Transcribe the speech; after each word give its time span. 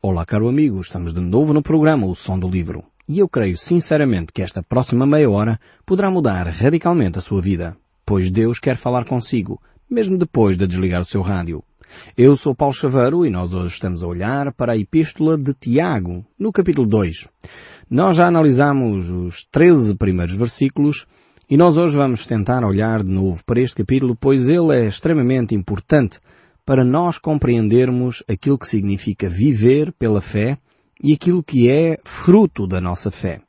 Olá, 0.00 0.24
caro 0.24 0.48
amigo, 0.48 0.80
estamos 0.80 1.12
de 1.12 1.18
novo 1.18 1.52
no 1.52 1.60
programa 1.60 2.06
O 2.06 2.14
Som 2.14 2.38
do 2.38 2.48
Livro. 2.48 2.84
E 3.08 3.18
eu 3.18 3.28
creio 3.28 3.58
sinceramente 3.58 4.32
que 4.32 4.42
esta 4.42 4.62
próxima 4.62 5.04
meia 5.04 5.28
hora 5.28 5.58
poderá 5.84 6.08
mudar 6.08 6.46
radicalmente 6.46 7.18
a 7.18 7.20
sua 7.20 7.42
vida, 7.42 7.76
pois 8.06 8.30
Deus 8.30 8.60
quer 8.60 8.76
falar 8.76 9.04
consigo, 9.04 9.60
mesmo 9.90 10.16
depois 10.16 10.56
de 10.56 10.68
desligar 10.68 11.02
o 11.02 11.04
seu 11.04 11.20
rádio. 11.20 11.64
Eu 12.16 12.36
sou 12.36 12.54
Paulo 12.54 12.72
Chaveiro 12.72 13.26
e 13.26 13.30
nós 13.30 13.52
hoje 13.52 13.74
estamos 13.74 14.00
a 14.00 14.06
olhar 14.06 14.52
para 14.52 14.74
a 14.74 14.78
Epístola 14.78 15.36
de 15.36 15.52
Tiago, 15.52 16.24
no 16.38 16.52
capítulo 16.52 16.86
2. 16.86 17.26
Nós 17.90 18.18
já 18.18 18.28
analisamos 18.28 19.10
os 19.10 19.48
13 19.50 19.96
primeiros 19.96 20.36
versículos 20.36 21.06
e 21.50 21.56
nós 21.56 21.76
hoje 21.76 21.96
vamos 21.96 22.24
tentar 22.24 22.64
olhar 22.64 23.02
de 23.02 23.10
novo 23.10 23.42
para 23.44 23.60
este 23.60 23.78
capítulo, 23.78 24.14
pois 24.14 24.48
ele 24.48 24.76
é 24.76 24.86
extremamente 24.86 25.56
importante 25.56 26.20
para 26.68 26.84
nós 26.84 27.16
compreendermos 27.16 28.22
aquilo 28.28 28.58
que 28.58 28.68
significa 28.68 29.26
viver 29.26 29.90
pela 29.90 30.20
fé 30.20 30.58
e 31.02 31.14
aquilo 31.14 31.42
que 31.42 31.70
é 31.70 31.96
fruto 32.04 32.66
da 32.66 32.78
nossa 32.78 33.10
fé. 33.10 33.40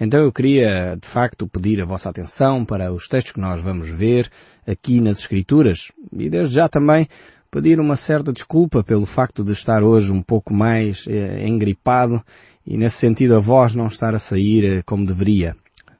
Então 0.00 0.20
eu 0.20 0.30
queria, 0.30 0.94
de 0.94 1.08
facto, 1.08 1.48
pedir 1.48 1.82
a 1.82 1.84
vossa 1.84 2.10
atenção 2.10 2.64
para 2.64 2.92
os 2.92 3.08
textos 3.08 3.32
que 3.32 3.40
nós 3.40 3.60
vamos 3.60 3.90
ver 3.90 4.30
aqui 4.64 5.00
nas 5.00 5.18
Escrituras 5.18 5.90
e 6.12 6.30
desde 6.30 6.54
já 6.54 6.68
também 6.68 7.08
pedir 7.50 7.80
uma 7.80 7.96
certa 7.96 8.32
desculpa 8.32 8.84
pelo 8.84 9.04
facto 9.04 9.42
de 9.42 9.50
estar 9.50 9.82
hoje 9.82 10.12
um 10.12 10.22
pouco 10.22 10.54
mais 10.54 11.06
eh, 11.08 11.48
engripado 11.48 12.22
e 12.64 12.76
nesse 12.76 12.98
sentido 12.98 13.34
a 13.34 13.40
voz 13.40 13.74
não 13.74 13.88
estar 13.88 14.14
a 14.14 14.18
sair 14.20 14.64
eh, 14.64 14.82
como 14.86 15.04
deveria. 15.04 15.56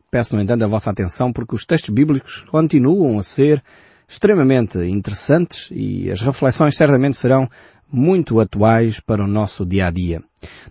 Peço, 0.08 0.36
no 0.36 0.42
entanto, 0.42 0.62
a 0.62 0.68
vossa 0.68 0.88
atenção 0.88 1.32
porque 1.32 1.56
os 1.56 1.66
textos 1.66 1.92
bíblicos 1.92 2.44
continuam 2.48 3.18
a 3.18 3.24
ser 3.24 3.60
extremamente 4.08 4.78
interessantes 4.78 5.68
e 5.72 6.10
as 6.10 6.20
reflexões 6.20 6.76
certamente 6.76 7.16
serão 7.16 7.48
muito 7.90 8.40
atuais 8.40 9.00
para 9.00 9.22
o 9.22 9.28
nosso 9.28 9.64
dia 9.64 9.86
a 9.86 9.90
dia. 9.90 10.22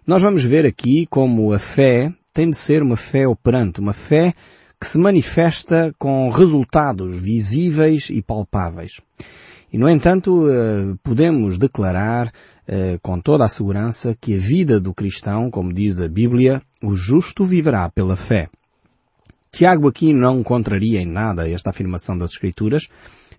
Nós 0.05 0.21
vamos 0.21 0.43
ver 0.43 0.65
aqui 0.65 1.07
como 1.09 1.53
a 1.53 1.59
fé 1.59 2.11
tem 2.33 2.49
de 2.49 2.57
ser 2.57 2.81
uma 2.81 2.97
fé 2.97 3.27
operante, 3.27 3.79
uma 3.79 3.93
fé 3.93 4.33
que 4.79 4.87
se 4.87 4.97
manifesta 4.97 5.93
com 5.97 6.29
resultados 6.29 7.21
visíveis 7.21 8.09
e 8.09 8.21
palpáveis. 8.21 8.99
E, 9.71 9.77
no 9.77 9.89
entanto, 9.89 10.47
eh, 10.49 10.95
podemos 11.01 11.57
declarar 11.57 12.31
eh, 12.67 12.99
com 13.01 13.19
toda 13.19 13.45
a 13.45 13.49
segurança 13.49 14.15
que 14.19 14.35
a 14.35 14.39
vida 14.39 14.79
do 14.79 14.93
cristão, 14.93 15.49
como 15.49 15.73
diz 15.73 15.99
a 16.01 16.07
Bíblia, 16.07 16.61
o 16.81 16.95
justo 16.95 17.45
viverá 17.45 17.89
pela 17.89 18.15
fé. 18.15 18.49
Tiago 19.51 19.87
aqui 19.87 20.13
não 20.13 20.43
contraria 20.43 20.99
em 20.99 21.05
nada 21.05 21.49
esta 21.49 21.69
afirmação 21.69 22.17
das 22.17 22.31
Escrituras, 22.31 22.87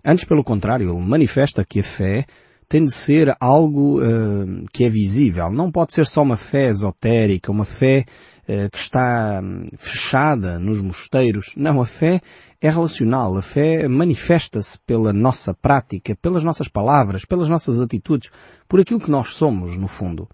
Antes, 0.05 0.23
pelo 0.23 0.43
contrário, 0.43 0.87
ele 0.87 1.03
manifesta 1.03 1.65
que 1.65 1.79
a 1.79 1.83
fé 1.83 2.25
tem 2.69 2.85
de 2.85 2.91
ser 2.91 3.35
algo 3.39 3.99
uh, 3.99 4.65
que 4.71 4.83
é 4.83 4.89
visível. 4.89 5.51
Não 5.51 5.71
pode 5.71 5.93
ser 5.93 6.05
só 6.05 6.21
uma 6.21 6.37
fé 6.37 6.67
esotérica, 6.67 7.51
uma 7.51 7.65
fé 7.65 8.05
uh, 8.43 8.69
que 8.69 8.77
está 8.77 9.41
um, 9.43 9.65
fechada 9.75 10.59
nos 10.59 10.79
mosteiros. 10.79 11.53
Não, 11.55 11.81
a 11.81 11.87
fé 11.87 12.21
é 12.61 12.69
relacional. 12.69 13.35
A 13.35 13.41
fé 13.41 13.87
manifesta-se 13.87 14.77
pela 14.85 15.11
nossa 15.11 15.55
prática, 15.55 16.15
pelas 16.15 16.43
nossas 16.43 16.67
palavras, 16.67 17.25
pelas 17.25 17.49
nossas 17.49 17.79
atitudes, 17.79 18.29
por 18.67 18.79
aquilo 18.79 18.99
que 18.99 19.11
nós 19.11 19.29
somos, 19.29 19.75
no 19.75 19.87
fundo. 19.87 20.29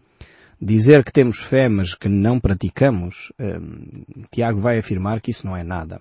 Dizer 0.62 1.04
que 1.04 1.12
temos 1.12 1.40
fé, 1.40 1.68
mas 1.68 1.96
que 1.96 2.08
não 2.08 2.40
praticamos, 2.40 3.32
um, 3.40 4.04
Tiago 4.30 4.60
vai 4.60 4.78
afirmar 4.78 5.20
que 5.20 5.32
isso 5.32 5.48
não 5.48 5.58
é 5.58 5.64
nada. 5.64 6.00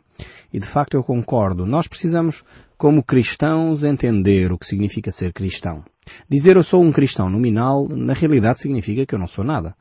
E 0.52 0.58
de 0.58 0.66
facto 0.66 0.94
eu 0.94 1.02
concordo. 1.02 1.64
Nós 1.64 1.88
precisamos 1.88 2.44
como 2.80 3.02
cristãos, 3.02 3.84
entender 3.84 4.50
o 4.50 4.56
que 4.56 4.66
significa 4.66 5.10
ser 5.10 5.34
cristão. 5.34 5.84
Dizer 6.30 6.56
eu 6.56 6.62
sou 6.62 6.82
um 6.82 6.90
cristão 6.90 7.28
nominal, 7.28 7.86
na 7.86 8.14
realidade 8.14 8.58
significa 8.58 9.04
que 9.04 9.14
eu 9.14 9.18
não 9.18 9.28
sou 9.28 9.44
nada. 9.44 9.76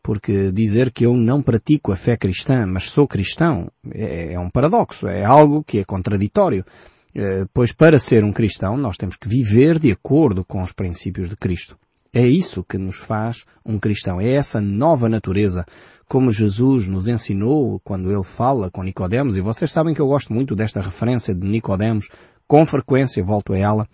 Porque 0.00 0.52
dizer 0.52 0.92
que 0.92 1.04
eu 1.04 1.14
não 1.14 1.42
pratico 1.42 1.90
a 1.90 1.96
fé 1.96 2.16
cristã, 2.16 2.64
mas 2.64 2.84
sou 2.84 3.08
cristão, 3.08 3.68
é, 3.92 4.34
é 4.34 4.38
um 4.38 4.48
paradoxo, 4.48 5.08
é 5.08 5.24
algo 5.24 5.64
que 5.64 5.80
é 5.80 5.84
contraditório. 5.84 6.64
Eh, 7.12 7.44
pois 7.52 7.72
para 7.72 7.98
ser 7.98 8.22
um 8.22 8.32
cristão, 8.32 8.76
nós 8.76 8.96
temos 8.96 9.16
que 9.16 9.28
viver 9.28 9.80
de 9.80 9.90
acordo 9.90 10.44
com 10.44 10.62
os 10.62 10.70
princípios 10.70 11.28
de 11.28 11.34
Cristo. 11.34 11.76
É 12.16 12.24
isso 12.24 12.62
que 12.62 12.78
nos 12.78 12.98
faz 12.98 13.44
um 13.66 13.76
cristão. 13.76 14.20
É 14.20 14.30
essa 14.34 14.60
nova 14.60 15.08
natureza, 15.08 15.66
como 16.06 16.30
Jesus 16.30 16.86
nos 16.86 17.08
ensinou 17.08 17.80
quando 17.80 18.08
ele 18.08 18.22
fala 18.22 18.70
com 18.70 18.84
Nicodemos, 18.84 19.36
e 19.36 19.40
vocês 19.40 19.72
sabem 19.72 19.92
que 19.92 20.00
eu 20.00 20.06
gosto 20.06 20.32
muito 20.32 20.54
desta 20.54 20.80
referência 20.80 21.34
de 21.34 21.44
Nicodemos 21.44 22.08
com 22.46 22.64
frequência 22.64 23.24
volto 23.24 23.52
a 23.52 23.58
ela, 23.58 23.88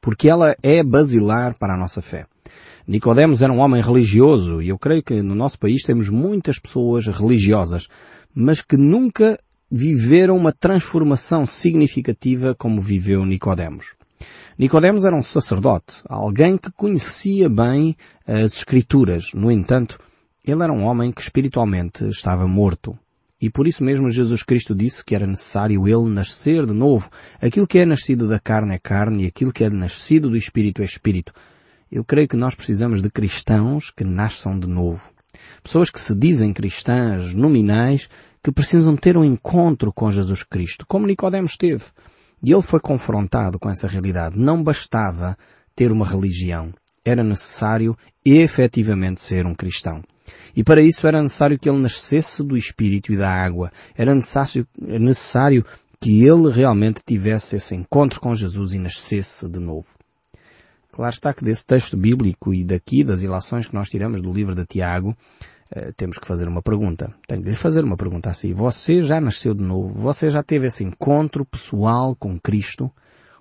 porque 0.00 0.28
ela 0.28 0.56
é 0.60 0.82
basilar 0.82 1.56
para 1.56 1.74
a 1.74 1.76
nossa 1.76 2.02
fé. 2.02 2.26
Nicodemos 2.84 3.42
era 3.42 3.52
um 3.52 3.60
homem 3.60 3.80
religioso 3.80 4.60
e 4.60 4.70
eu 4.70 4.78
creio 4.78 5.04
que 5.04 5.22
no 5.22 5.36
nosso 5.36 5.56
país 5.56 5.84
temos 5.84 6.08
muitas 6.08 6.58
pessoas 6.58 7.06
religiosas, 7.06 7.86
mas 8.34 8.60
que 8.60 8.76
nunca 8.76 9.38
viveram 9.70 10.36
uma 10.36 10.52
transformação 10.52 11.46
significativa 11.46 12.56
como 12.56 12.80
viveu 12.80 13.24
Nicodemos. 13.24 13.94
Nicodemos 14.58 15.04
era 15.04 15.14
um 15.14 15.22
sacerdote, 15.22 16.02
alguém 16.08 16.56
que 16.56 16.72
conhecia 16.72 17.46
bem 17.46 17.94
as 18.26 18.54
escrituras. 18.54 19.32
No 19.34 19.50
entanto, 19.50 20.00
ele 20.42 20.62
era 20.62 20.72
um 20.72 20.82
homem 20.82 21.12
que 21.12 21.20
espiritualmente 21.20 22.08
estava 22.08 22.48
morto. 22.48 22.98
E 23.38 23.50
por 23.50 23.66
isso 23.66 23.84
mesmo 23.84 24.10
Jesus 24.10 24.42
Cristo 24.42 24.74
disse 24.74 25.04
que 25.04 25.14
era 25.14 25.26
necessário 25.26 25.86
ele 25.86 26.08
nascer 26.08 26.64
de 26.64 26.72
novo. 26.72 27.10
Aquilo 27.38 27.66
que 27.66 27.80
é 27.80 27.84
nascido 27.84 28.26
da 28.26 28.40
carne 28.40 28.74
é 28.74 28.78
carne 28.78 29.24
e 29.24 29.26
aquilo 29.26 29.52
que 29.52 29.62
é 29.62 29.68
nascido 29.68 30.30
do 30.30 30.38
Espírito 30.38 30.80
é 30.80 30.86
Espírito. 30.86 31.34
Eu 31.92 32.02
creio 32.02 32.26
que 32.26 32.36
nós 32.36 32.54
precisamos 32.54 33.02
de 33.02 33.10
cristãos 33.10 33.90
que 33.90 34.04
nasçam 34.04 34.58
de 34.58 34.66
novo. 34.66 35.12
Pessoas 35.62 35.90
que 35.90 36.00
se 36.00 36.14
dizem 36.14 36.54
cristãs 36.54 37.34
nominais 37.34 38.08
que 38.42 38.50
precisam 38.50 38.96
ter 38.96 39.18
um 39.18 39.24
encontro 39.24 39.92
com 39.92 40.10
Jesus 40.10 40.42
Cristo, 40.42 40.86
como 40.88 41.06
Nicodemos 41.06 41.58
teve. 41.58 41.84
E 42.46 42.52
ele 42.52 42.62
foi 42.62 42.78
confrontado 42.78 43.58
com 43.58 43.68
essa 43.68 43.88
realidade. 43.88 44.38
Não 44.38 44.62
bastava 44.62 45.36
ter 45.74 45.90
uma 45.90 46.06
religião. 46.06 46.72
Era 47.04 47.24
necessário 47.24 47.98
efetivamente 48.24 49.20
ser 49.20 49.44
um 49.44 49.54
cristão. 49.54 50.00
E 50.54 50.62
para 50.62 50.80
isso 50.80 51.08
era 51.08 51.20
necessário 51.20 51.58
que 51.58 51.68
ele 51.68 51.78
nascesse 51.78 52.44
do 52.44 52.56
Espírito 52.56 53.12
e 53.12 53.16
da 53.16 53.28
água. 53.28 53.72
Era 53.96 54.14
necessário, 54.14 54.64
necessário 54.80 55.66
que 56.00 56.24
ele 56.24 56.48
realmente 56.48 57.02
tivesse 57.04 57.56
esse 57.56 57.74
encontro 57.74 58.20
com 58.20 58.32
Jesus 58.32 58.72
e 58.72 58.78
nascesse 58.78 59.48
de 59.48 59.58
novo. 59.58 59.88
Claro 60.92 61.12
está 61.12 61.34
que 61.34 61.44
desse 61.44 61.66
texto 61.66 61.96
bíblico 61.96 62.54
e 62.54 62.64
daqui 62.64 63.02
das 63.02 63.22
ilações 63.22 63.66
que 63.66 63.74
nós 63.74 63.88
tiramos 63.88 64.22
do 64.22 64.32
livro 64.32 64.54
de 64.54 64.64
Tiago, 64.64 65.16
eh, 65.70 65.92
temos 65.96 66.18
que 66.18 66.26
fazer 66.26 66.46
uma 66.46 66.62
pergunta. 66.62 67.12
Tenho 67.26 67.42
de 67.42 67.50
lhe 67.50 67.56
fazer 67.56 67.82
uma 67.84 67.96
pergunta 67.96 68.30
assim. 68.30 68.54
Você 68.54 69.02
já 69.02 69.20
nasceu 69.20 69.54
de 69.54 69.62
novo? 69.62 69.88
Você 70.00 70.30
já 70.30 70.42
teve 70.42 70.68
esse 70.68 70.84
encontro 70.84 71.44
pessoal 71.44 72.14
com 72.14 72.38
Cristo? 72.38 72.90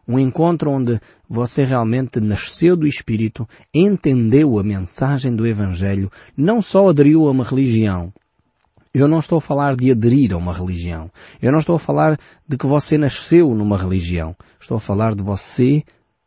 Um 0.07 0.19
encontro 0.19 0.71
onde 0.71 0.99
você 1.27 1.63
realmente 1.63 2.19
nasceu 2.19 2.75
do 2.75 2.87
Espírito, 2.87 3.47
entendeu 3.73 4.59
a 4.59 4.63
mensagem 4.63 5.35
do 5.35 5.47
Evangelho, 5.47 6.11
não 6.37 6.61
só 6.61 6.89
aderiu 6.89 7.27
a 7.27 7.31
uma 7.31 7.43
religião. 7.43 8.13
Eu 8.93 9.07
não 9.07 9.19
estou 9.19 9.39
a 9.39 9.41
falar 9.41 9.75
de 9.75 9.91
aderir 9.91 10.31
a 10.31 10.37
uma 10.37 10.53
religião. 10.53 11.11
Eu 11.41 11.51
não 11.51 11.59
estou 11.59 11.75
a 11.75 11.79
falar 11.79 12.19
de 12.47 12.55
que 12.55 12.67
você 12.67 12.97
nasceu 12.97 13.53
numa 13.53 13.77
religião. 13.77 14.35
Estou 14.59 14.77
a 14.77 14.79
falar 14.79 15.15
de 15.15 15.23
você 15.23 15.83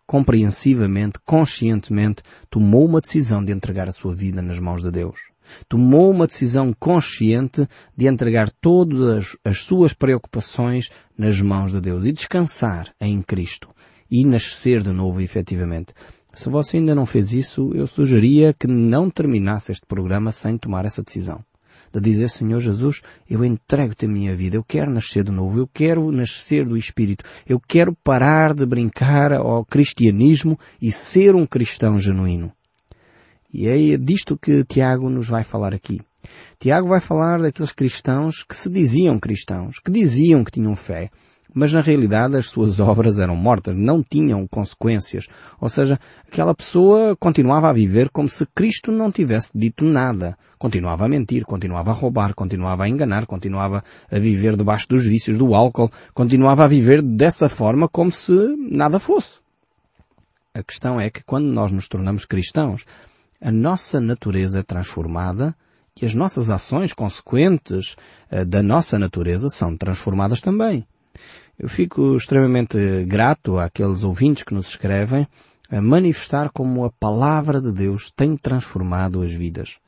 compreensivamente, 0.07 1.19
conscientemente, 1.25 2.23
tomou 2.51 2.85
uma 2.87 3.01
decisão 3.01 3.45
de 3.45 3.53
entregar 3.53 3.89
a 3.89 3.93
sua 3.93 4.15
vida 4.15 4.43
nas 4.43 4.59
mãos 4.59 4.83
de 4.83 4.91
Deus 4.91 5.19
tomou 5.69 6.11
uma 6.11 6.27
decisão 6.27 6.73
consciente 6.73 7.67
de 7.97 8.07
entregar 8.07 8.51
todas 8.61 9.37
as 9.45 9.63
suas 9.63 9.93
preocupações 9.93 10.91
nas 11.17 11.41
mãos 11.41 11.73
de 11.73 11.81
Deus 11.81 12.05
e 12.05 12.13
descansar 12.13 12.93
em 13.01 13.23
Cristo 13.23 13.69
e 14.11 14.25
nascer 14.25 14.83
de 14.83 14.91
novo 14.91 15.21
efetivamente. 15.21 15.93
Se 16.35 16.49
você 16.49 16.77
ainda 16.77 16.95
não 16.95 17.05
fez 17.05 17.33
isso, 17.33 17.73
eu 17.75 17.87
sugeria 17.87 18.55
que 18.55 18.67
não 18.67 19.11
terminasse 19.11 19.73
este 19.73 19.85
programa 19.87 20.31
sem 20.31 20.57
tomar 20.57 20.85
essa 20.85 21.03
decisão. 21.03 21.45
De 21.93 22.01
dizer, 22.01 22.29
Senhor 22.29 22.61
Jesus, 22.61 23.01
eu 23.29 23.45
entrego-te 23.45 24.05
a 24.05 24.09
minha 24.09 24.37
vida, 24.37 24.57
eu 24.57 24.63
quero 24.63 24.91
nascer 24.91 25.25
de 25.25 25.33
novo, 25.33 25.59
eu 25.59 25.67
quero 25.67 26.13
nascer 26.13 26.67
do 26.67 26.77
Espírito, 26.77 27.25
eu 27.47 27.59
quero 27.59 27.97
parar 28.05 28.55
de 28.55 28.67
brincar 28.67 29.33
ao 29.33 29.65
cristianismo 29.65 30.59
e 30.81 30.93
ser 30.93 31.35
um 31.35 31.47
cristão 31.47 31.99
genuíno. 31.99 32.53
E 33.53 33.67
é 33.67 33.97
disto 33.97 34.37
que 34.37 34.63
Tiago 34.65 35.09
nos 35.09 35.29
vai 35.29 35.43
falar 35.43 35.73
aqui. 35.73 36.01
Tiago 36.59 36.89
vai 36.89 37.01
falar 37.01 37.41
daqueles 37.41 37.73
cristãos 37.73 38.43
que 38.43 38.55
se 38.55 38.69
diziam 38.69 39.19
cristãos, 39.19 39.79
que 39.79 39.91
diziam 39.91 40.45
que 40.45 40.51
tinham 40.51 40.77
fé, 40.77 41.11
mas 41.55 41.73
na 41.73 41.81
realidade 41.81 42.37
as 42.37 42.47
suas 42.47 42.79
obras 42.81 43.19
eram 43.19 43.35
mortas, 43.35 43.75
não 43.75 44.03
tinham 44.03 44.47
consequências. 44.47 45.27
Ou 45.61 45.69
seja, 45.69 45.99
aquela 46.31 46.55
pessoa 46.55 47.17
continuava 47.17 47.71
a 47.71 47.73
viver 47.73 48.11
como 48.11 48.29
se 48.29 48.45
Cristo 48.55 48.93
não 48.93 49.11
tivesse 49.11 49.57
dito 49.57 49.85
nada. 49.85 50.37
Continuava 50.59 51.07
a 51.07 51.09
mentir, 51.09 51.45
continuava 51.45 51.91
a 51.91 51.95
roubar, 51.95 52.35
continuava 52.35 52.85
a 52.85 52.89
enganar, 52.89 53.25
continuava 53.27 53.83
a 54.11 54.19
viver 54.19 54.57
debaixo 54.57 54.87
dos 54.89 55.07
vícios 55.07 55.39
do 55.39 55.55
álcool, 55.55 55.91
continuava 56.13 56.65
a 56.65 56.69
viver 56.69 57.01
dessa 57.01 57.49
forma 57.49 57.89
como 57.89 58.13
se 58.13 58.33
nada 58.71 59.01
fosse. 59.01 59.39
A 60.53 60.63
questão 60.63 61.01
é 61.01 61.09
que 61.09 61.23
quando 61.23 61.47
nós 61.47 61.71
nos 61.71 61.89
tornamos 61.89 62.25
cristãos, 62.25 62.85
a 63.41 63.51
nossa 63.51 64.01
natureza 64.01 64.61
é 64.61 64.63
transformada 64.63 65.55
e 66.01 66.07
as 66.07 66.15
nossas 66.15 66.51
ações 66.51 66.93
consequentes 66.93 67.97
uh, 68.31 68.45
da 68.45 68.63
nossa 68.63 68.99
natureza 68.99 69.49
são 69.49 69.77
transformadas 69.77 70.41
também. 70.41 70.87
Eu 71.59 71.69
fico 71.69 72.17
extremamente 72.17 73.05
grato 73.05 73.59
àqueles 73.59 74.05
ouvintes 74.05 74.45
que 74.45 74.55
nos 74.55 74.69
escrevem 74.69 75.27
a 75.71 75.81
manifestar 75.81 76.51
como 76.51 76.85
a 76.85 76.91
palavra 76.91 77.61
de 77.61 77.73
Deus 77.73 78.11
tem 78.11 78.37
transformado 78.37 79.23
as 79.23 79.33
vidas. 79.33 79.79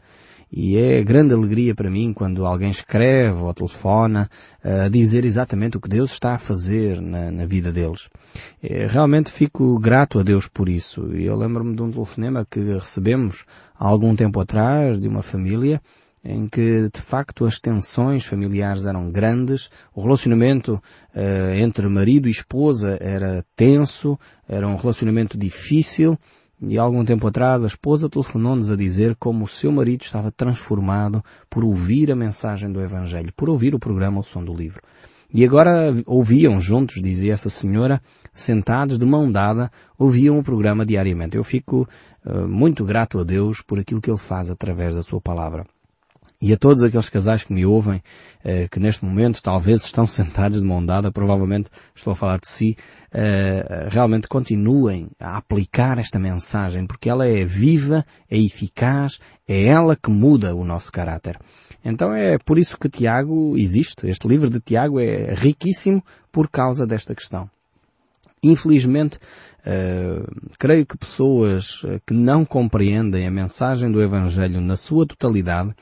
E 0.52 0.76
é 0.76 1.02
grande 1.04 1.32
alegria 1.32 1.74
para 1.74 1.88
mim 1.88 2.12
quando 2.12 2.44
alguém 2.44 2.70
escreve 2.70 3.38
ou 3.40 3.54
telefona 3.54 4.28
a 4.62 4.88
dizer 4.88 5.24
exatamente 5.24 5.76
o 5.76 5.80
que 5.80 5.88
Deus 5.88 6.12
está 6.12 6.34
a 6.34 6.38
fazer 6.38 7.00
na, 7.00 7.30
na 7.30 7.46
vida 7.46 7.72
deles. 7.72 8.08
É, 8.60 8.86
realmente 8.86 9.30
fico 9.30 9.78
grato 9.78 10.18
a 10.18 10.22
Deus 10.22 10.48
por 10.48 10.68
isso. 10.68 11.14
E 11.14 11.24
eu 11.24 11.36
lembro-me 11.36 11.76
de 11.76 11.82
um 11.82 11.90
telefonema 11.92 12.44
que 12.50 12.60
recebemos 12.60 13.44
há 13.78 13.86
algum 13.86 14.16
tempo 14.16 14.40
atrás 14.40 14.98
de 14.98 15.06
uma 15.06 15.22
família 15.22 15.80
em 16.24 16.46
que 16.48 16.90
de 16.92 17.00
facto 17.00 17.46
as 17.46 17.58
tensões 17.58 18.26
familiares 18.26 18.84
eram 18.86 19.10
grandes, 19.10 19.70
o 19.94 20.02
relacionamento 20.02 20.74
uh, 20.74 21.54
entre 21.54 21.88
marido 21.88 22.28
e 22.28 22.30
esposa 22.30 22.98
era 23.00 23.44
tenso, 23.56 24.18
era 24.46 24.68
um 24.68 24.76
relacionamento 24.76 25.38
difícil 25.38 26.18
e 26.62 26.78
algum 26.78 27.04
tempo 27.04 27.26
atrás 27.26 27.64
a 27.64 27.66
esposa 27.66 28.08
telefonou-nos 28.08 28.70
a 28.70 28.76
dizer 28.76 29.16
como 29.16 29.44
o 29.44 29.48
seu 29.48 29.72
marido 29.72 30.02
estava 30.02 30.30
transformado 30.30 31.24
por 31.48 31.64
ouvir 31.64 32.12
a 32.12 32.16
mensagem 32.16 32.70
do 32.70 32.80
Evangelho, 32.80 33.32
por 33.34 33.48
ouvir 33.48 33.74
o 33.74 33.78
programa 33.78 34.20
O 34.20 34.24
Som 34.24 34.44
do 34.44 34.54
Livro. 34.54 34.82
E 35.32 35.44
agora 35.44 35.94
ouviam 36.06 36.60
juntos, 36.60 37.00
dizia 37.00 37.32
essa 37.32 37.48
senhora, 37.48 38.00
sentados 38.34 38.98
de 38.98 39.06
mão 39.06 39.30
dada, 39.30 39.70
ouviam 39.96 40.38
o 40.38 40.42
programa 40.42 40.84
diariamente. 40.84 41.36
Eu 41.36 41.44
fico 41.44 41.88
uh, 42.26 42.48
muito 42.48 42.84
grato 42.84 43.20
a 43.20 43.24
Deus 43.24 43.62
por 43.62 43.78
aquilo 43.78 44.00
que 44.00 44.10
Ele 44.10 44.18
faz 44.18 44.50
através 44.50 44.94
da 44.94 45.02
Sua 45.02 45.20
palavra. 45.20 45.64
E 46.42 46.54
a 46.54 46.56
todos 46.56 46.82
aqueles 46.82 47.10
casais 47.10 47.44
que 47.44 47.52
me 47.52 47.66
ouvem, 47.66 48.02
eh, 48.42 48.66
que 48.66 48.80
neste 48.80 49.04
momento 49.04 49.42
talvez 49.42 49.84
estão 49.84 50.06
sentados 50.08 50.58
de 50.58 50.64
mão 50.64 50.84
dada, 50.84 51.12
provavelmente 51.12 51.68
estou 51.94 52.12
a 52.12 52.16
falar 52.16 52.40
de 52.40 52.48
si, 52.48 52.76
eh, 53.12 53.88
realmente 53.90 54.26
continuem 54.26 55.10
a 55.20 55.36
aplicar 55.36 55.98
esta 55.98 56.18
mensagem, 56.18 56.86
porque 56.86 57.10
ela 57.10 57.26
é 57.26 57.44
viva, 57.44 58.06
é 58.30 58.38
eficaz, 58.38 59.18
é 59.46 59.64
ela 59.64 59.94
que 59.94 60.10
muda 60.10 60.54
o 60.54 60.64
nosso 60.64 60.90
caráter. 60.90 61.38
Então 61.84 62.10
é 62.14 62.38
por 62.38 62.58
isso 62.58 62.78
que 62.78 62.88
Tiago 62.88 63.54
existe. 63.58 64.08
Este 64.08 64.26
livro 64.26 64.48
de 64.48 64.60
Tiago 64.60 64.98
é 64.98 65.34
riquíssimo 65.34 66.02
por 66.32 66.48
causa 66.48 66.86
desta 66.86 67.14
questão. 67.14 67.50
Infelizmente, 68.42 69.18
uh, 69.66 70.50
creio 70.58 70.86
que 70.86 70.96
pessoas 70.96 71.82
que 72.06 72.14
não 72.14 72.44
compreendem 72.44 73.26
a 73.26 73.30
mensagem 73.30 73.92
do 73.92 74.02
Evangelho 74.02 74.60
na 74.60 74.76
sua 74.76 75.06
totalidade 75.06 75.74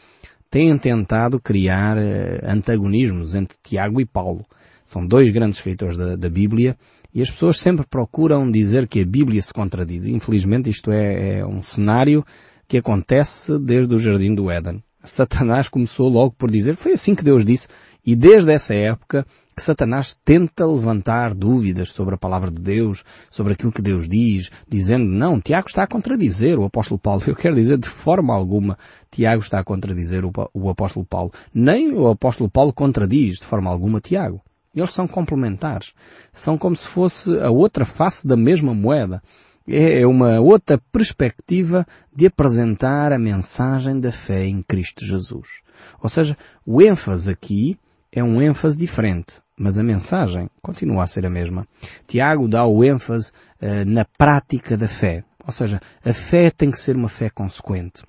têm 0.51 0.77
tentado 0.79 1.41
criar 1.41 1.97
uh, 1.97 2.01
antagonismos 2.45 3.35
entre 3.35 3.57
Tiago 3.63 4.01
e 4.01 4.07
Paulo. 4.07 4.45
São 4.85 5.07
dois 5.07 5.31
grandes 5.31 5.59
escritores 5.59 5.97
da, 5.97 6.17
da, 6.17 6.31
Bíblia 6.31 6.77
e 7.13 7.21
as 7.21 7.31
pessoas 7.31 7.59
sempre 7.61 7.87
procuram 7.87 8.51
dizer 8.51 8.89
que 8.89 9.03
a 9.03 9.07
Bíblia 9.07 9.43
se 9.43 9.53
contradiz. 9.53 10.07
Infelizmente 10.07 10.71
isto 10.71 10.91
é, 10.91 11.41
é 11.41 11.47
um 11.47 11.63
cenário 11.63 12.25
que 12.67 12.79
acontece 12.79 13.59
desde 13.59 13.95
o 13.95 13.99
Jardim 13.99 14.35
do 14.35 14.51
Éden. 14.51 14.83
Satanás 15.05 15.69
começou 15.69 16.09
logo 16.09 16.35
por 16.37 16.51
dizer, 16.51 16.75
foi 16.75 16.93
assim 16.93 17.15
que 17.15 17.23
Deus 17.23 17.45
disse, 17.45 17.69
e 18.05 18.17
desde 18.17 18.53
essa 18.53 18.75
época 18.75 19.27
que 19.55 19.63
Satanás 19.63 20.17
tenta 20.25 20.65
levantar 20.65 21.35
dúvidas 21.35 21.91
sobre 21.91 22.15
a 22.15 22.19
palavra 22.19 22.51
de 22.51 22.61
Deus, 22.61 23.05
sobre 23.29 23.53
aquilo 23.53 23.73
que 23.73 23.83
Deus 23.83 24.09
diz, 24.09 24.51
dizendo, 24.69 25.05
não, 25.05 25.41
Tiago 25.41 25.69
está 25.69 25.83
a 25.83 25.87
contradizer 25.87 26.59
o 26.59 26.65
apóstolo 26.65 26.99
Paulo. 26.99 27.23
Eu 27.27 27.35
quero 27.35 27.57
dizer, 27.57 27.77
de 27.77 27.89
forma 27.89 28.33
alguma, 28.35 28.79
Tiago 29.11 29.43
está 29.43 29.59
a 29.59 29.65
contradizer 29.65 30.25
o, 30.25 30.33
o 30.55 30.71
apóstolo 30.71 31.05
Paulo. 31.05 31.33
Nem 31.53 31.93
o 31.93 32.09
apóstolo 32.09 32.49
Paulo 32.49 32.73
contradiz, 32.73 33.39
de 33.39 33.45
forma 33.45 33.69
alguma, 33.69 34.01
Tiago. 34.01 34.41
Eles 34.75 34.93
são 34.93 35.09
complementares. 35.09 35.93
São 36.33 36.57
como 36.57 36.77
se 36.77 36.87
fosse 36.87 37.39
a 37.41 37.51
outra 37.51 37.85
face 37.85 38.27
da 38.27 38.37
mesma 38.37 38.73
moeda. 38.73 39.21
É 39.67 40.07
uma 40.07 40.41
outra 40.41 40.81
perspectiva 40.93 41.87
de 42.15 42.27
apresentar 42.27 43.13
a 43.13 43.19
mensagem 43.19 44.01
da 44.01 44.13
fé 44.13 44.47
em 44.47 44.63
Cristo 44.63 45.05
Jesus. 45.05 45.63
Ou 46.01 46.09
seja, 46.09 46.37
o 46.65 46.81
ênfase 46.81 47.31
aqui 47.31 47.77
é 48.13 48.23
um 48.23 48.41
ênfase 48.41 48.79
diferente, 48.79 49.41
mas 49.57 49.79
a 49.79 49.83
mensagem 49.83 50.49
continua 50.63 51.05
a 51.05 51.07
ser 51.07 51.27
a 51.27 51.31
mesma. 51.31 51.67
Tiago 52.07 52.49
dá 52.49 52.65
o 52.67 52.83
ênfase 52.83 53.33
uh, 53.61 53.85
na 53.87 54.05
prática 54.05 54.77
da 54.77 54.89
fé. 54.89 55.25
Ou 55.45 55.53
seja, 55.53 55.81
a 56.05 56.13
fé 56.13 56.51
tem 56.51 56.71
que 56.71 56.79
ser 56.79 56.97
uma 56.97 57.09
fé 57.09 57.31
consequente. 57.31 58.03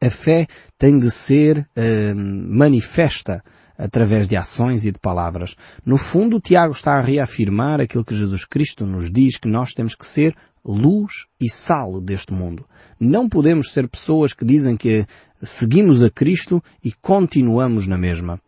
A 0.00 0.10
fé 0.10 0.46
tem 0.78 0.98
de 0.98 1.10
ser 1.10 1.58
uh, 1.58 2.14
manifesta 2.16 3.42
através 3.76 4.28
de 4.28 4.36
ações 4.36 4.84
e 4.84 4.92
de 4.92 4.98
palavras. 4.98 5.56
No 5.84 5.96
fundo, 5.96 6.40
Tiago 6.40 6.72
está 6.72 6.94
a 6.94 7.00
reafirmar 7.00 7.80
aquilo 7.80 8.04
que 8.04 8.16
Jesus 8.16 8.44
Cristo 8.44 8.86
nos 8.86 9.10
diz 9.10 9.36
que 9.36 9.48
nós 9.48 9.72
temos 9.72 9.94
que 9.94 10.06
ser 10.06 10.34
luz 10.64 11.26
e 11.40 11.50
sal 11.50 12.00
deste 12.00 12.32
mundo. 12.32 12.64
Não 12.98 13.28
podemos 13.28 13.72
ser 13.72 13.88
pessoas 13.88 14.32
que 14.32 14.44
dizem 14.44 14.76
que 14.76 15.04
seguimos 15.42 16.02
a 16.02 16.10
Cristo 16.10 16.62
e 16.82 16.92
continuamos 16.92 17.86
na 17.86 17.98
mesma. 17.98 18.40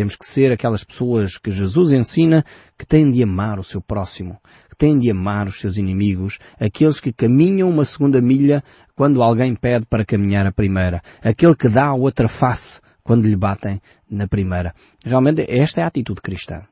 Temos 0.00 0.16
que 0.16 0.24
ser 0.24 0.50
aquelas 0.50 0.82
pessoas 0.82 1.36
que 1.36 1.50
Jesus 1.50 1.92
ensina 1.92 2.42
que 2.78 2.86
têm 2.86 3.10
de 3.10 3.22
amar 3.22 3.58
o 3.58 3.62
seu 3.62 3.82
próximo, 3.82 4.40
que 4.70 4.74
têm 4.74 4.98
de 4.98 5.10
amar 5.10 5.46
os 5.46 5.60
seus 5.60 5.76
inimigos, 5.76 6.38
aqueles 6.58 6.98
que 6.98 7.12
caminham 7.12 7.68
uma 7.68 7.84
segunda 7.84 8.18
milha 8.18 8.64
quando 8.96 9.22
alguém 9.22 9.54
pede 9.54 9.84
para 9.84 10.02
caminhar 10.02 10.46
a 10.46 10.52
primeira, 10.52 11.02
aquele 11.22 11.54
que 11.54 11.68
dá 11.68 11.88
a 11.88 11.94
outra 11.94 12.28
face 12.28 12.80
quando 13.04 13.28
lhe 13.28 13.36
batem 13.36 13.78
na 14.10 14.26
primeira. 14.26 14.74
Realmente 15.04 15.44
esta 15.46 15.82
é 15.82 15.84
a 15.84 15.88
atitude 15.88 16.22
cristã. 16.22 16.62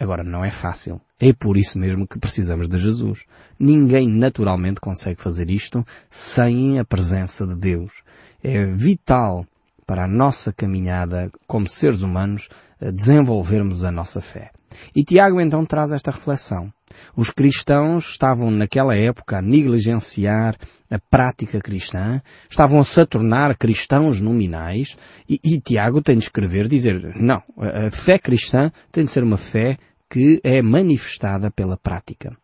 Agora, 0.00 0.24
não 0.24 0.44
é 0.44 0.50
fácil. 0.50 1.00
É 1.20 1.32
por 1.32 1.56
isso 1.56 1.78
mesmo 1.78 2.04
que 2.04 2.18
precisamos 2.18 2.68
de 2.68 2.78
Jesus. 2.78 3.26
Ninguém 3.60 4.08
naturalmente 4.08 4.80
consegue 4.80 5.22
fazer 5.22 5.52
isto 5.52 5.86
sem 6.10 6.80
a 6.80 6.84
presença 6.84 7.46
de 7.46 7.54
Deus. 7.54 8.02
É 8.42 8.64
vital 8.64 9.46
para 9.86 10.04
a 10.04 10.08
nossa 10.08 10.52
caminhada 10.52 11.30
como 11.46 11.68
seres 11.68 12.02
humanos 12.02 12.48
desenvolvermos 12.90 13.84
a 13.84 13.92
nossa 13.92 14.20
fé. 14.20 14.50
E 14.94 15.04
Tiago 15.04 15.40
então 15.40 15.64
traz 15.64 15.92
esta 15.92 16.10
reflexão. 16.10 16.72
Os 17.16 17.30
cristãos 17.30 18.10
estavam 18.10 18.50
naquela 18.50 18.96
época 18.96 19.38
a 19.38 19.42
negligenciar 19.42 20.56
a 20.90 20.98
prática 20.98 21.60
cristã, 21.60 22.20
estavam 22.50 22.80
a 22.80 22.84
se 22.84 23.04
tornar 23.06 23.56
cristãos 23.56 24.20
nominais 24.20 24.96
e, 25.28 25.40
e 25.44 25.60
Tiago 25.60 26.02
tem 26.02 26.16
de 26.16 26.24
escrever, 26.24 26.68
dizer, 26.68 27.14
não, 27.16 27.42
a 27.56 27.90
fé 27.90 28.18
cristã 28.18 28.70
tem 28.90 29.04
de 29.04 29.10
ser 29.10 29.22
uma 29.22 29.36
fé 29.36 29.78
que 30.10 30.40
é 30.44 30.60
manifestada 30.60 31.50
pela 31.50 31.76
prática. 31.76 32.36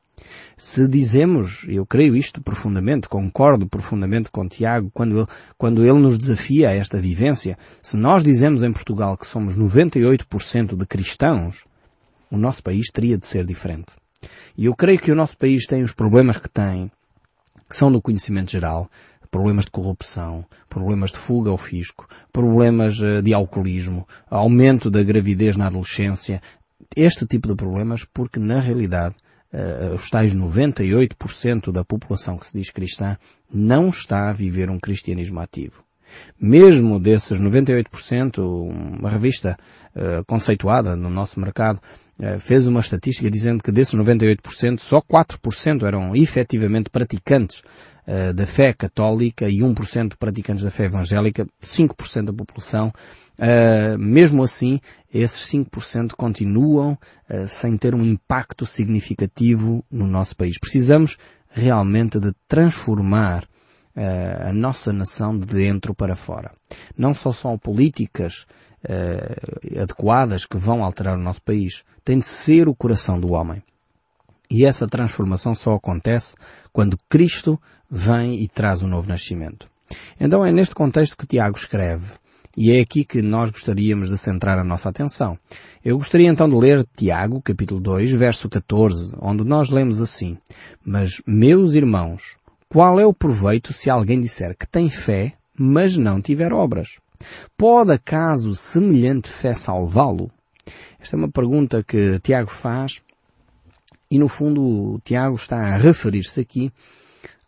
Se 0.56 0.88
dizemos, 0.88 1.64
eu 1.68 1.86
creio 1.86 2.16
isto 2.16 2.40
profundamente, 2.42 3.08
concordo 3.08 3.66
profundamente 3.66 4.30
com 4.30 4.48
Tiago 4.48 4.90
quando 4.92 5.18
ele, 5.18 5.26
quando 5.56 5.84
ele 5.84 5.98
nos 5.98 6.18
desafia 6.18 6.68
a 6.68 6.74
esta 6.74 7.00
vivência, 7.00 7.56
se 7.82 7.96
nós 7.96 8.22
dizemos 8.22 8.62
em 8.62 8.72
Portugal 8.72 9.16
que 9.16 9.26
somos 9.26 9.56
98% 9.56 10.76
de 10.76 10.86
cristãos, 10.86 11.64
o 12.30 12.36
nosso 12.36 12.62
país 12.62 12.88
teria 12.92 13.16
de 13.16 13.26
ser 13.26 13.44
diferente. 13.44 13.94
E 14.56 14.66
eu 14.66 14.74
creio 14.74 14.98
que 14.98 15.12
o 15.12 15.14
nosso 15.14 15.36
país 15.38 15.66
tem 15.66 15.82
os 15.82 15.92
problemas 15.92 16.36
que 16.36 16.48
tem, 16.48 16.90
que 17.68 17.76
são 17.76 17.92
do 17.92 18.02
conhecimento 18.02 18.50
geral, 18.50 18.90
problemas 19.30 19.64
de 19.64 19.70
corrupção, 19.70 20.44
problemas 20.68 21.12
de 21.12 21.18
fuga 21.18 21.50
ao 21.50 21.58
fisco, 21.58 22.08
problemas 22.32 23.00
eh, 23.00 23.22
de 23.22 23.34
alcoolismo, 23.34 24.06
aumento 24.30 24.90
da 24.90 25.02
gravidez 25.02 25.56
na 25.56 25.66
adolescência, 25.66 26.40
este 26.96 27.26
tipo 27.26 27.48
de 27.48 27.54
problemas 27.54 28.04
porque 28.04 28.40
na 28.40 28.58
realidade 28.60 29.14
uh, 29.52 29.94
os 29.94 30.10
tais 30.10 30.34
98% 30.34 31.72
da 31.72 31.84
população 31.84 32.36
que 32.36 32.46
se 32.46 32.58
diz 32.58 32.70
cristã 32.70 33.16
não 33.52 33.88
está 33.88 34.28
a 34.28 34.32
viver 34.32 34.70
um 34.70 34.78
cristianismo 34.78 35.40
ativo. 35.40 35.87
Mesmo 36.40 37.00
desses 37.00 37.38
98%, 37.38 38.38
uma 38.38 39.10
revista 39.10 39.56
uh, 39.94 40.24
conceituada 40.26 40.94
no 40.94 41.10
nosso 41.10 41.40
mercado 41.40 41.80
uh, 42.18 42.38
fez 42.38 42.66
uma 42.66 42.80
estatística 42.80 43.30
dizendo 43.30 43.62
que 43.62 43.72
desses 43.72 43.94
98%, 43.94 44.78
só 44.78 45.00
4% 45.00 45.86
eram 45.86 46.14
efetivamente 46.14 46.90
praticantes 46.90 47.60
uh, 48.06 48.32
da 48.32 48.46
fé 48.46 48.72
católica 48.72 49.48
e 49.48 49.58
1% 49.58 50.14
praticantes 50.18 50.64
da 50.64 50.70
fé 50.70 50.84
evangélica, 50.84 51.46
5% 51.62 52.24
da 52.26 52.32
população. 52.32 52.92
mesmo 53.98 54.42
assim, 54.42 54.80
esses 55.14 55.48
5% 55.52 56.12
continuam 56.16 56.98
sem 57.46 57.76
ter 57.76 57.94
um 57.94 58.04
impacto 58.04 58.66
significativo 58.66 59.84
no 59.88 60.08
nosso 60.08 60.36
país. 60.36 60.58
Precisamos 60.58 61.16
realmente 61.48 62.18
de 62.18 62.32
transformar 62.48 63.46
a 64.48 64.52
nossa 64.52 64.92
nação 64.92 65.38
de 65.38 65.46
dentro 65.46 65.94
para 65.94 66.16
fora. 66.16 66.52
Não 66.96 67.14
só 67.14 67.32
são 67.32 67.58
políticas 67.58 68.46
uh, 68.84 69.80
adequadas 69.80 70.46
que 70.46 70.56
vão 70.56 70.84
alterar 70.84 71.16
o 71.16 71.22
nosso 71.22 71.42
país, 71.42 71.84
tem 72.04 72.18
de 72.18 72.26
ser 72.26 72.68
o 72.68 72.74
coração 72.74 73.20
do 73.20 73.32
homem. 73.32 73.62
E 74.50 74.64
essa 74.64 74.88
transformação 74.88 75.54
só 75.54 75.74
acontece 75.74 76.34
quando 76.72 76.98
Cristo 77.08 77.60
vem 77.90 78.42
e 78.42 78.48
traz 78.48 78.82
o 78.82 78.86
um 78.86 78.88
novo 78.88 79.08
nascimento. 79.08 79.68
Então 80.18 80.44
é 80.44 80.52
neste 80.52 80.74
contexto 80.74 81.16
que 81.16 81.26
Tiago 81.26 81.56
escreve. 81.56 82.12
E 82.56 82.72
é 82.72 82.80
aqui 82.80 83.04
que 83.04 83.22
nós 83.22 83.50
gostaríamos 83.50 84.08
de 84.08 84.18
centrar 84.18 84.58
a 84.58 84.64
nossa 84.64 84.88
atenção. 84.88 85.38
Eu 85.84 85.96
gostaria 85.96 86.28
então 86.28 86.48
de 86.48 86.56
ler 86.56 86.84
Tiago, 86.96 87.40
capítulo 87.40 87.80
2, 87.80 88.10
verso 88.12 88.48
14, 88.48 89.14
onde 89.20 89.44
nós 89.44 89.70
lemos 89.70 90.00
assim. 90.02 90.36
Mas, 90.84 91.22
meus 91.24 91.74
irmãos, 91.74 92.37
qual 92.68 93.00
é 93.00 93.06
o 93.06 93.14
proveito 93.14 93.72
se 93.72 93.88
alguém 93.88 94.20
disser 94.20 94.54
que 94.56 94.66
tem 94.66 94.90
fé, 94.90 95.32
mas 95.58 95.96
não 95.96 96.20
tiver 96.20 96.52
obras? 96.52 96.98
Pode 97.56 97.92
acaso 97.92 98.54
semelhante 98.54 99.28
fé 99.28 99.54
salvá-lo? 99.54 100.30
Esta 101.00 101.16
é 101.16 101.18
uma 101.18 101.30
pergunta 101.30 101.82
que 101.82 102.20
Tiago 102.20 102.50
faz 102.50 103.00
e 104.10 104.18
no 104.18 104.28
fundo 104.28 105.00
Tiago 105.02 105.36
está 105.36 105.56
a 105.56 105.76
referir-se 105.76 106.40
aqui 106.40 106.70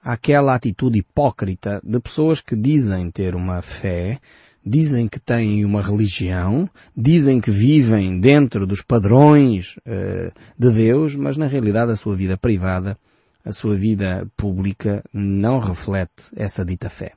àquela 0.02 0.54
atitude 0.54 0.98
hipócrita 0.98 1.80
de 1.84 2.00
pessoas 2.00 2.40
que 2.40 2.56
dizem 2.56 3.10
ter 3.10 3.34
uma 3.34 3.60
fé, 3.60 4.18
dizem 4.64 5.06
que 5.06 5.20
têm 5.20 5.64
uma 5.64 5.82
religião, 5.82 6.68
dizem 6.96 7.40
que 7.40 7.50
vivem 7.50 8.18
dentro 8.18 8.66
dos 8.66 8.82
padrões 8.82 9.76
uh, 9.78 10.32
de 10.58 10.70
Deus, 10.70 11.14
mas 11.14 11.36
na 11.36 11.46
realidade 11.46 11.92
a 11.92 11.96
sua 11.96 12.16
vida 12.16 12.38
privada, 12.38 12.96
a 13.44 13.52
sua 13.52 13.76
vida 13.76 14.26
pública 14.36 15.02
não 15.12 15.58
reflete 15.58 16.30
essa 16.36 16.64
dita 16.64 16.90
fé. 16.90 17.12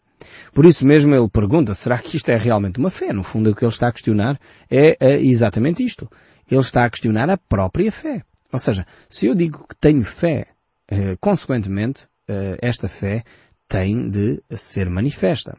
Por 0.54 0.66
isso 0.66 0.86
mesmo 0.86 1.14
ele 1.14 1.30
pergunta, 1.30 1.76
será 1.76 1.98
que 1.98 2.16
isto 2.18 2.30
é 2.30 2.38
realmente 2.38 2.80
uma 2.80 2.90
fé? 2.90 3.12
No 3.12 3.24
fundo 3.24 3.50
o 3.50 3.56
que 3.56 3.64
ele 3.64 3.72
está 3.72 3.88
a 3.88 3.92
questionar 3.92 4.40
é, 4.70 4.98
é 5.00 5.22
exatamente 5.22 5.84
isto. 5.84 6.10
Ele 6.50 6.62
está 6.62 6.86
a 6.86 6.90
questionar 6.90 7.30
a 7.30 7.38
própria 7.38 7.92
fé. 7.92 8.24
Ou 8.52 8.60
seja, 8.60 8.86
se 9.10 9.26
eu 9.26 9.36
digo 9.36 9.66
que 9.68 9.76
tenho 9.76 10.04
fé, 10.04 10.48
eh, 10.88 11.18
consequentemente, 11.20 12.08
eh, 12.28 12.58
esta 12.62 12.88
fé 12.88 13.24
tem 13.68 14.10
de 14.10 14.42
ser 14.52 14.90
manifesta. 14.90 15.58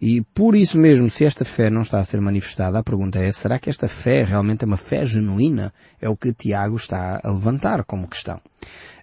E 0.00 0.20
por 0.20 0.54
isso 0.54 0.78
mesmo, 0.78 1.08
se 1.08 1.24
esta 1.24 1.44
fé 1.44 1.70
não 1.70 1.82
está 1.82 1.98
a 1.98 2.04
ser 2.04 2.20
manifestada, 2.20 2.78
a 2.78 2.82
pergunta 2.82 3.18
é, 3.18 3.30
será 3.32 3.58
que 3.58 3.70
esta 3.70 3.88
fé 3.88 4.24
realmente 4.24 4.64
é 4.64 4.66
uma 4.66 4.76
fé 4.76 5.04
genuína? 5.06 5.72
É 6.00 6.08
o 6.08 6.16
que 6.16 6.32
Tiago 6.32 6.76
está 6.76 7.20
a 7.22 7.30
levantar 7.30 7.84
como 7.84 8.08
questão. 8.08 8.40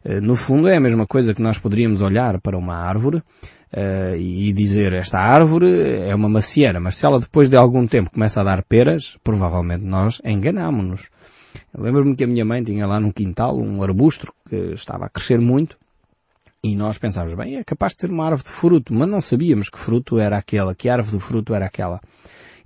Eh, 0.03 0.19
no 0.19 0.35
fundo 0.35 0.67
é 0.67 0.77
a 0.77 0.81
mesma 0.81 1.05
coisa 1.05 1.33
que 1.33 1.41
nós 1.41 1.57
poderíamos 1.57 2.01
olhar 2.01 2.39
para 2.41 2.57
uma 2.57 2.75
árvore 2.75 3.17
uh, 3.17 4.15
e 4.17 4.51
dizer 4.53 4.93
esta 4.93 5.19
árvore 5.19 5.67
é 6.07 6.13
uma 6.13 6.29
macieira, 6.29 6.79
mas 6.79 6.95
se 6.95 7.05
ela 7.05 7.19
depois 7.19 7.49
de 7.49 7.55
algum 7.55 7.85
tempo 7.87 8.11
começa 8.11 8.41
a 8.41 8.43
dar 8.43 8.63
peras, 8.63 9.17
provavelmente 9.23 9.83
nós 9.83 10.21
enganámonos. 10.25 11.09
Lembro-me 11.77 12.15
que 12.15 12.23
a 12.23 12.27
minha 12.27 12.45
mãe 12.45 12.63
tinha 12.63 12.85
lá 12.85 12.99
no 12.99 13.13
quintal 13.13 13.57
um 13.57 13.83
arbusto 13.83 14.33
que 14.49 14.73
estava 14.73 15.05
a 15.05 15.09
crescer 15.09 15.39
muito 15.39 15.77
e 16.63 16.75
nós 16.75 16.97
pensávamos, 16.97 17.35
bem, 17.35 17.57
é 17.57 17.63
capaz 17.63 17.93
de 17.93 18.01
ser 18.01 18.11
uma 18.11 18.25
árvore 18.25 18.43
de 18.43 18.51
fruto, 18.51 18.93
mas 18.93 19.07
não 19.07 19.21
sabíamos 19.21 19.69
que 19.69 19.79
fruto 19.79 20.19
era 20.19 20.37
aquela, 20.37 20.75
que 20.75 20.89
árvore 20.89 21.17
de 21.17 21.23
fruto 21.23 21.55
era 21.55 21.65
aquela. 21.65 21.99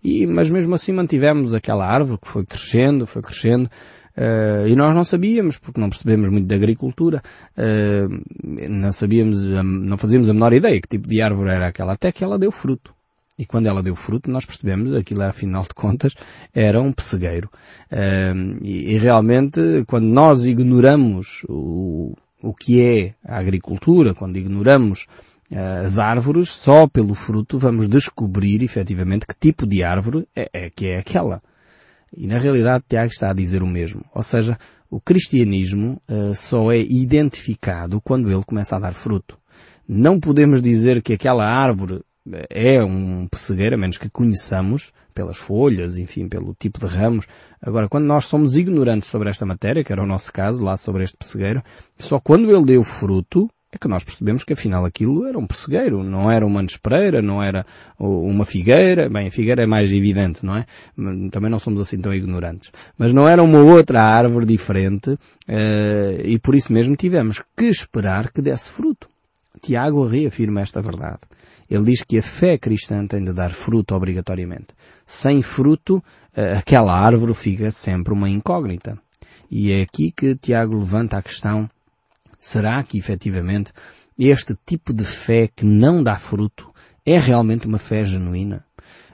E, 0.04 0.28
mas 0.28 0.50
mesmo 0.50 0.76
assim 0.76 0.92
mantivemos 0.92 1.54
aquela 1.54 1.86
árvore 1.88 2.20
que 2.20 2.28
foi 2.28 2.46
crescendo, 2.46 3.08
foi 3.08 3.22
crescendo, 3.22 3.70
Uh, 4.18 4.66
e 4.66 4.78
nós 4.78 4.96
não 4.96 5.04
sabíamos, 5.04 5.58
porque 5.58 5.80
não 5.80 5.90
percebemos 5.90 6.30
muito 6.30 6.48
de 6.48 6.56
agricultura, 6.56 7.22
uh, 7.58 8.24
não 8.70 8.92
sabíamos, 8.94 9.42
não 9.42 9.98
fazíamos 9.98 10.30
a 10.30 10.34
menor 10.34 10.54
ideia 10.54 10.80
que 10.80 10.88
tipo 10.88 11.10
de 11.10 11.22
árvore 11.22 11.50
era 11.50 11.68
aquela, 11.68 11.92
até 11.94 12.14
que 12.14 12.24
ela 12.24 12.40
deu 12.40 12.50
fruto. 12.50 12.96
E 13.38 13.46
quando 13.46 13.68
ela 13.68 13.84
deu 13.84 13.94
fruto, 13.94 14.32
nós 14.32 14.46
percebemos, 14.46 14.96
aquilo 14.96 15.22
afinal 15.22 15.64
de 15.64 15.74
contas, 15.76 16.16
era 16.54 16.82
um 16.82 16.94
pessegueiro. 16.94 17.50
Uh, 17.92 18.58
e, 18.64 18.94
e, 18.94 18.98
realmente, 18.98 19.84
quando 19.86 20.06
nós 20.06 20.46
ignoramos 20.46 21.44
o, 21.50 22.16
o 22.46 22.54
que 22.54 22.82
é 22.82 23.16
a 23.24 23.40
agricultura, 23.40 24.14
quando 24.14 24.38
ignoramos 24.38 25.08
as 25.52 25.98
árvores, 25.98 26.50
só 26.50 26.88
pelo 26.88 27.14
fruto 27.14 27.58
vamos 27.58 27.88
descobrir 27.88 28.64
efetivamente 28.64 29.28
que 29.28 29.36
tipo 29.40 29.66
de 29.66 29.84
árvore 29.84 30.28
é, 30.36 30.50
é 30.54 30.70
que 30.70 30.88
é 30.88 30.98
aquela. 30.98 31.42
E 32.16 32.28
na 32.28 32.38
realidade 32.38 32.86
Tiago 32.88 33.12
está 33.12 33.32
a 33.32 33.34
dizer 33.34 33.62
o 33.62 33.68
mesmo. 33.68 34.04
Ou 34.14 34.24
seja, 34.24 34.58
o 34.90 35.00
cristianismo 35.00 36.02
uh, 36.10 36.34
só 36.36 36.72
é 36.72 36.80
identificado 36.80 38.00
quando 38.02 38.32
ele 38.32 38.44
começa 38.44 38.76
a 38.76 38.80
dar 38.80 38.94
fruto. 38.94 39.38
Não 39.88 40.20
podemos 40.20 40.62
dizer 40.62 41.02
que 41.02 41.14
aquela 41.14 41.46
árvore 41.46 41.96
eh, 41.96 42.02
é 42.50 42.84
um 42.84 43.28
pessegueiro, 43.28 43.76
a 43.76 43.78
menos 43.78 43.98
que 43.98 44.10
conheçamos 44.10 44.92
pelas 45.14 45.38
folhas, 45.38 45.98
enfim, 45.98 46.28
pelo 46.28 46.56
tipo 46.58 46.80
de 46.80 46.88
ramos. 46.88 47.26
Agora, 47.62 47.88
quando 47.88 48.06
nós 48.06 48.26
somos 48.26 48.56
ignorantes 48.56 49.10
sobre 49.10 49.30
esta 49.30 49.46
matéria, 49.46 49.84
que 49.84 49.92
era 49.92 50.04
o 50.04 50.08
nosso 50.08 50.32
caso 50.34 50.64
lá 50.64 50.76
sobre 50.76 51.04
este 51.04 51.18
pessegueiro, 51.18 51.64
só 51.98 52.20
quando 52.20 52.52
ele 52.52 52.66
deu 52.66 52.84
fruto 52.84 53.50
é 53.76 53.78
que 53.78 53.90
nós 53.90 54.06
percebemos 54.06 54.44
que 54.46 54.54
afinal 54.54 54.86
aquilo 54.86 55.26
era 55.26 55.38
um 55.38 55.46
pessegueiro, 55.46 56.02
não 56.02 56.32
era 56.32 56.46
uma 56.46 56.62
nespereira, 56.62 57.22
não 57.22 57.44
era 57.44 57.66
uma 58.00 58.46
figueira, 58.46 59.10
bem, 59.10 59.28
a 59.28 59.32
figueira 59.32 59.64
é 59.64 59.66
mais 59.66 59.92
evidente, 59.92 60.46
não 60.46 60.56
é? 60.56 60.66
Também 61.30 61.52
não 61.52 61.60
somos 61.60 61.82
assim 61.82 62.00
tão 62.00 62.14
ignorantes. 62.14 62.72
Mas 62.98 63.12
não 63.12 63.28
era 63.28 63.44
uma 63.44 63.60
outra 63.60 64.02
árvore 64.02 64.46
diferente, 64.46 65.10
uh, 65.10 66.22
e 66.24 66.40
por 66.40 66.56
isso 66.56 66.72
mesmo 66.72 66.96
tivemos 66.96 67.44
que 67.56 67.66
esperar 67.66 68.32
que 68.32 68.42
desse 68.42 68.70
fruto. 68.70 69.10
Tiago 69.62 70.06
reafirma 70.06 70.62
esta 70.62 70.82
verdade. 70.82 71.20
Ele 71.70 71.86
diz 71.86 72.04
que 72.04 72.20
a 72.20 72.24
fé 72.24 72.58
cristã 72.58 73.06
tem 73.08 73.24
de 73.24 73.34
dar 73.34 73.52
fruto 73.52 73.96
obrigatoriamente. 73.96 74.68
Sem 75.06 75.42
fruto, 75.42 76.04
aquela 76.58 76.94
árvore 76.94 77.34
fica 77.34 77.72
sempre 77.72 78.14
uma 78.14 78.30
incógnita. 78.30 79.00
E 79.50 79.72
é 79.72 79.82
aqui 79.82 80.12
que 80.12 80.36
Tiago 80.36 80.78
levanta 80.78 81.18
a 81.18 81.22
questão 81.22 81.68
Será 82.46 82.84
que 82.84 83.00
efetivamente 83.00 83.74
este 84.20 84.56
tipo 84.68 84.94
de 84.94 85.04
fé 85.04 85.48
que 85.48 85.66
não 85.66 86.04
dá 86.04 86.16
fruto 86.16 86.72
é 87.04 87.18
realmente 87.18 87.66
uma 87.66 87.80
fé 87.80 88.06
genuína? 88.06 88.64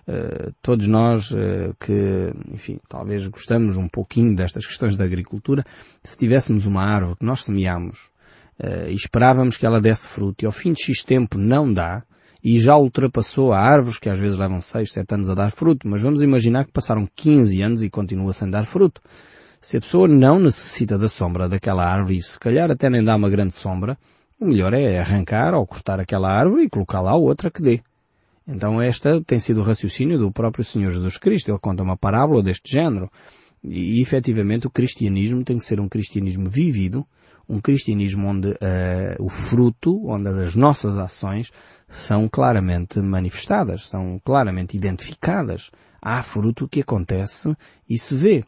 Uh, 0.05 0.51
todos 0.62 0.86
nós 0.86 1.31
uh, 1.31 1.74
que, 1.79 2.34
enfim, 2.51 2.77
talvez 2.89 3.25
gostamos 3.27 3.77
um 3.77 3.88
pouquinho 3.88 4.36
destas 4.36 4.67
questões 4.67 4.98
da 4.98 5.05
agricultura, 5.05 5.63
se 6.03 6.17
tivéssemos 6.17 6.65
uma 6.65 6.84
árvore 6.84 7.20
que 7.20 7.25
nós 7.25 7.46
semeamos 7.46 8.10
uh, 8.60 8.89
e 8.89 8.96
esperávamos 8.96 9.55
que 9.55 9.65
ela 9.65 9.79
desse 9.79 10.10
fruto 10.10 10.43
e 10.43 10.46
ao 10.46 10.51
fim 10.51 10.74
de 10.74 10.84
X 10.84 11.01
tempo 11.01 11.38
não 11.38 11.74
dá, 11.74 12.03
e 12.43 12.60
já 12.60 12.75
ultrapassou 12.77 13.53
a 13.53 13.60
árvores 13.60 14.00
que 14.00 14.10
às 14.10 14.19
vezes 14.19 14.38
levam 14.38 14.60
6, 14.60 14.91
7 14.91 15.13
anos 15.13 15.29
a 15.29 15.36
dar 15.36 15.51
fruto, 15.51 15.88
mas 15.88 16.01
vamos 16.01 16.21
imaginar 16.21 16.65
que 16.65 16.71
passaram 16.71 17.07
15 17.15 17.62
anos 17.62 17.83
e 17.83 17.89
continua 17.89 18.33
sem 18.33 18.50
dar 18.50 18.65
fruto. 18.65 19.01
Se 19.60 19.77
a 19.77 19.79
pessoa 19.79 20.07
não 20.07 20.39
necessita 20.39 20.98
da 20.98 21.07
sombra 21.07 21.48
daquela 21.48 21.86
árvore 21.86 22.17
e 22.17 22.21
se 22.21 22.39
calhar 22.39 22.71
até 22.71 22.89
nem 22.89 23.03
dá 23.03 23.15
uma 23.15 23.29
grande 23.29 23.53
sombra, 23.53 23.98
o 24.39 24.45
melhor 24.45 24.74
é 24.74 25.00
arrancar 25.00 25.53
ou 25.53 25.67
cortar 25.67 26.00
aquela 26.00 26.31
árvore 26.31 26.63
e 26.63 26.69
colocar 26.69 27.00
lá 27.00 27.15
outra 27.15 27.51
que 27.51 27.62
dê. 27.62 27.79
Então 28.48 28.81
esta 28.81 29.21
tem 29.21 29.38
sido 29.38 29.62
o 29.62 29.63
raciocínio 29.63 30.17
do 30.17 30.31
próprio 30.31 30.65
Senhor 30.65 30.89
Jesus 30.89 31.17
Cristo. 31.17 31.51
Ele 31.51 31.60
conta 31.60 31.83
uma 31.83 31.95
parábola 31.95 32.41
deste 32.41 32.71
género. 32.71 33.10
E 33.63 34.01
efetivamente 34.01 34.65
o 34.65 34.71
cristianismo 34.71 35.43
tem 35.43 35.60
que 35.60 35.65
ser 35.65 35.79
um 35.79 35.88
cristianismo 35.88 36.50
vivido, 36.50 37.05
um 37.51 37.60
cristianismo 37.60 38.27
onde 38.27 38.48
uh, 38.48 38.55
o 39.20 39.29
fruto, 39.29 40.08
onde 40.08 40.29
as 40.29 40.55
nossas 40.55 40.98
ações 40.98 41.51
são 41.89 42.29
claramente 42.29 43.00
manifestadas, 43.00 43.89
são 43.89 44.17
claramente 44.24 44.77
identificadas. 44.77 45.70
Há 46.01 46.24
fruto 46.24 46.70
que 46.70 46.79
acontece 46.79 47.53
e 47.88 47.98
se 47.98 48.15
vê. 48.15 48.43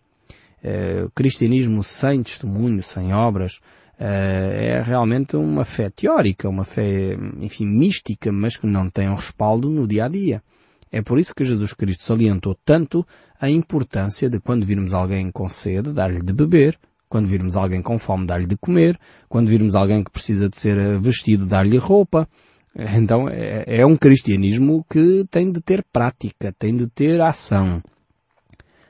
Eh, 0.63 1.03
o 1.03 1.11
cristianismo 1.11 1.83
sem 1.83 2.23
testemunho, 2.23 2.81
sem 2.81 3.13
obras, 3.13 3.59
eh, 3.99 4.77
é 4.77 4.81
realmente 4.81 5.35
uma 5.35 5.65
fé 5.65 5.89
teórica, 5.89 6.47
uma 6.47 6.63
fé, 6.63 7.15
enfim, 7.41 7.67
mística, 7.67 8.31
mas 8.31 8.55
que 8.55 8.65
não 8.65 8.89
tem 8.89 9.09
um 9.09 9.15
respaldo 9.15 9.69
no 9.69 9.85
dia 9.85 10.05
a 10.05 10.07
dia. 10.07 10.41
É 10.89 11.01
por 11.01 11.19
isso 11.19 11.35
que 11.35 11.43
Jesus 11.43 11.73
Cristo 11.73 12.03
salientou 12.03 12.55
tanto 12.63 13.05
a 13.39 13.49
importância 13.49 14.29
de 14.29 14.39
quando 14.39 14.65
virmos 14.65 14.93
alguém 14.93 15.29
com 15.29 15.49
sede, 15.49 15.91
dar-lhe 15.91 16.21
de 16.21 16.31
beber, 16.31 16.79
quando 17.13 17.27
virmos 17.27 17.55
alguém 17.55 17.79
com 17.79 17.99
fome, 17.99 18.25
dar-lhe 18.25 18.47
de 18.47 18.57
comer, 18.57 18.99
quando 19.29 19.47
virmos 19.47 19.75
alguém 19.75 20.03
que 20.03 20.09
precisa 20.09 20.49
de 20.49 20.57
ser 20.57 20.79
eh, 20.79 20.97
vestido, 20.97 21.45
dar-lhe 21.45 21.77
roupa. 21.77 22.27
Então 22.75 23.29
é, 23.29 23.65
é 23.67 23.85
um 23.85 23.95
cristianismo 23.95 24.83
que 24.89 25.23
tem 25.29 25.51
de 25.51 25.61
ter 25.61 25.85
prática, 25.93 26.51
tem 26.57 26.75
de 26.75 26.87
ter 26.87 27.21
ação. 27.21 27.83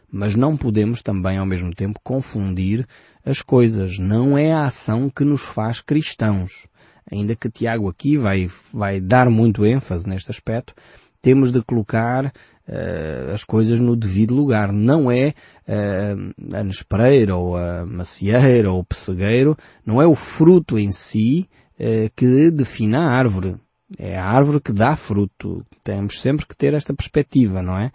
Mas 0.10 0.36
não 0.36 0.56
podemos 0.56 1.02
também 1.02 1.38
ao 1.38 1.46
mesmo 1.46 1.76
tempo 1.76 2.00
confundir 2.02 2.88
as 3.26 3.42
coisas. 3.42 4.00
Não 4.00 4.38
é 4.38 4.54
a 4.54 4.68
ação 4.68 5.10
que 5.10 5.26
nos 5.26 5.42
faz 5.42 5.82
cristãos. 5.82 6.66
Ainda 7.12 7.36
que 7.36 7.52
Tiago 7.52 7.90
aqui 7.90 8.16
vai, 8.16 8.48
vai 8.74 9.02
dar 9.02 9.30
muito 9.30 9.66
ênfase 9.66 10.08
neste 10.08 10.32
aspecto, 10.32 10.74
temos 11.22 11.52
de 11.52 11.62
colocar 11.62 12.32
uh, 12.68 13.32
as 13.34 13.44
coisas 13.44 13.80
no 13.80 13.96
devido 13.96 14.36
lugar. 14.36 14.72
Não 14.72 15.12
é 15.12 15.34
uh, 15.68 16.56
a 16.56 16.64
nespreira 16.64 17.36
ou 17.36 17.58
a 17.58 17.86
macieira 17.86 18.72
ou 18.72 18.80
o 18.80 18.86
pessegueiro, 18.86 19.58
não 19.86 20.02
é 20.02 20.08
o 20.08 20.16
fruto 20.16 20.78
em 20.78 20.92
si 20.92 21.50
uh, 21.80 22.10
que 22.16 22.52
define 22.52 22.96
a 22.96 23.04
árvore. 23.04 23.56
É 23.96 24.18
a 24.18 24.26
árvore 24.26 24.60
que 24.60 24.74
dá 24.74 24.96
fruto. 24.96 25.64
Temos 25.84 26.20
sempre 26.20 26.48
que 26.48 26.56
ter 26.56 26.74
esta 26.74 26.96
perspectiva, 26.96 27.62
não 27.62 27.78
é? 27.78 27.92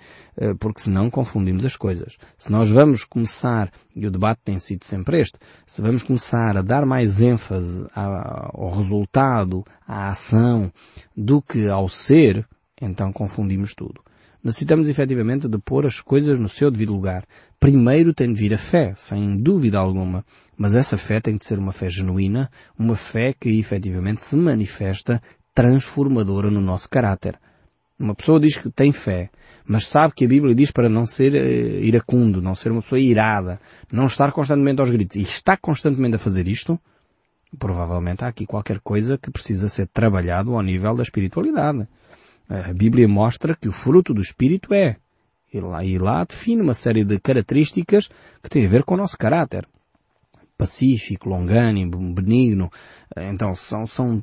Porque 0.60 0.80
senão 0.80 1.10
confundimos 1.10 1.64
as 1.64 1.75
coisas. 1.75 2.16
Se 2.37 2.52
nós 2.52 2.70
vamos 2.70 3.02
começar, 3.02 3.72
e 3.96 4.06
o 4.06 4.10
debate 4.10 4.42
tem 4.44 4.60
sido 4.60 4.84
sempre 4.84 5.20
este, 5.20 5.40
se 5.66 5.82
vamos 5.82 6.04
começar 6.04 6.56
a 6.56 6.62
dar 6.62 6.87
mais 6.87 7.20
ênfase 7.20 7.84
ao 7.92 8.70
resultado, 8.70 9.64
à 9.88 10.10
ação, 10.10 10.70
do 11.16 11.42
que 11.42 11.66
ao 11.66 11.88
ser, 11.88 12.46
então 12.80 13.12
confundimos 13.12 13.75
tudo. 13.75 14.00
Necessitamos 14.42 14.88
efetivamente 14.88 15.49
de 15.49 15.59
pôr 15.59 15.85
as 15.85 16.00
coisas 16.00 16.38
no 16.38 16.49
seu 16.49 16.71
devido 16.71 16.92
lugar. 16.92 17.25
Primeiro 17.59 18.14
tem 18.14 18.33
de 18.33 18.40
vir 18.40 18.54
a 18.54 18.59
fé, 18.59 18.92
sem 18.95 19.37
dúvida 19.37 19.78
alguma. 19.78 20.25
Mas 20.57 20.75
essa 20.75 20.97
fé 20.97 21.21
tem 21.21 21.37
de 21.37 21.45
ser 21.45 21.59
uma 21.59 21.73
fé 21.73 21.90
genuína, 21.90 22.50
uma 22.78 22.95
fé 22.95 23.33
que 23.33 23.59
efetivamente 23.59 24.23
se 24.23 24.37
manifesta 24.37 25.21
transformadora 25.54 26.50
no 26.50 26.61
nosso 26.61 26.88
caráter. 26.88 27.38
Uma 27.99 28.14
pessoa 28.14 28.38
diz 28.38 28.57
que 28.57 28.71
tem 28.71 28.92
fé, 28.92 29.28
mas 29.66 29.88
sabe 29.88 30.14
que 30.14 30.25
a 30.25 30.28
Bíblia 30.28 30.54
diz 30.54 30.71
para 30.71 30.88
não 30.88 31.04
ser 31.04 31.33
uh, 31.33 31.85
iracundo, 31.85 32.40
não 32.40 32.54
ser 32.54 32.71
uma 32.71 32.80
pessoa 32.80 33.00
irada, 33.00 33.61
não 33.90 34.07
estar 34.07 34.30
constantemente 34.30 34.80
aos 34.80 34.88
gritos, 34.88 35.16
e 35.16 35.23
está 35.23 35.57
constantemente 35.57 36.14
a 36.14 36.18
fazer 36.18 36.47
isto, 36.47 36.80
provavelmente 37.59 38.23
há 38.23 38.28
aqui 38.28 38.47
qualquer 38.47 38.78
coisa 38.78 39.18
que 39.18 39.33
precisa 39.33 39.68
ser 39.68 39.88
trabalhado 39.88 40.54
ao 40.54 40.62
nível 40.62 40.95
da 40.95 41.02
espiritualidade. 41.02 41.88
A 42.49 42.73
Bíblia 42.73 43.07
mostra 43.07 43.55
que 43.55 43.69
o 43.69 43.73
fruto 43.73 44.14
do 44.14 44.23
Espírito 44.23 44.73
é. 44.73 44.97
E 45.52 45.61
lá, 45.61 45.85
e 45.85 45.99
lá 45.99 46.25
define 46.25 46.62
uma 46.62 46.75
série 46.75 47.05
de 47.05 47.19
características 47.21 48.09
que 48.43 48.50
têm 48.50 48.67
a 48.67 48.69
ver 48.69 48.85
com 48.85 48.95
o 48.95 48.99
nosso 48.99 49.17
caráter. 49.19 49.67
Pacífico, 50.57 51.28
longânimo, 51.28 52.14
benigno. 52.14 52.71
Então 53.17 53.55
são, 53.55 53.87
são, 53.87 54.23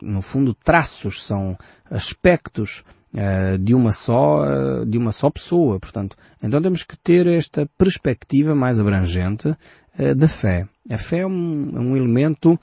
no 0.00 0.22
fundo, 0.22 0.54
traços, 0.54 1.22
são 1.22 1.56
aspectos 1.90 2.84
uh, 3.12 3.58
de 3.58 3.74
uma 3.74 3.92
só, 3.92 4.42
uh, 4.42 4.86
de 4.86 4.96
uma 4.96 5.12
só 5.12 5.30
pessoa. 5.30 5.78
Portanto, 5.78 6.16
então 6.42 6.62
temos 6.62 6.82
que 6.82 6.96
ter 6.96 7.26
esta 7.26 7.68
perspectiva 7.78 8.54
mais 8.54 8.80
abrangente 8.80 9.54
uh, 9.98 10.14
da 10.14 10.28
fé. 10.28 10.68
A 10.88 10.98
fé 10.98 11.18
é 11.18 11.26
um, 11.26 11.72
é 11.74 11.80
um 11.80 11.96
elemento, 11.96 12.56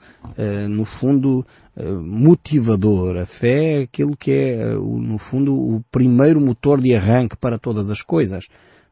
no 0.70 0.86
fundo, 0.86 1.44
eh, 1.76 1.90
motivador. 1.90 3.16
A 3.16 3.26
fé 3.26 3.80
é 3.80 3.82
aquilo 3.82 4.16
que 4.16 4.30
é, 4.30 4.60
eh, 4.60 4.74
no 4.74 5.18
fundo, 5.18 5.54
o 5.54 5.84
primeiro 5.90 6.40
motor 6.40 6.80
de 6.80 6.94
arranque 6.94 7.36
para 7.36 7.58
todas 7.58 7.90
as 7.90 8.00
coisas. 8.00 8.46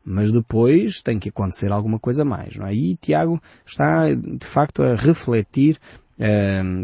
Mas 0.05 0.33
depois 0.33 1.01
tem 1.01 1.19
que 1.21 1.29
acontecer 1.29 1.71
alguma 1.71 1.99
coisa 2.01 2.25
mais, 2.25 2.57
não 2.57 2.67
é? 2.67 2.75
E 2.75 2.97
Tiago 2.97 3.41
está, 3.65 4.13
de 4.13 4.45
facto, 4.45 4.83
a 4.83 4.97
refletir 4.97 5.79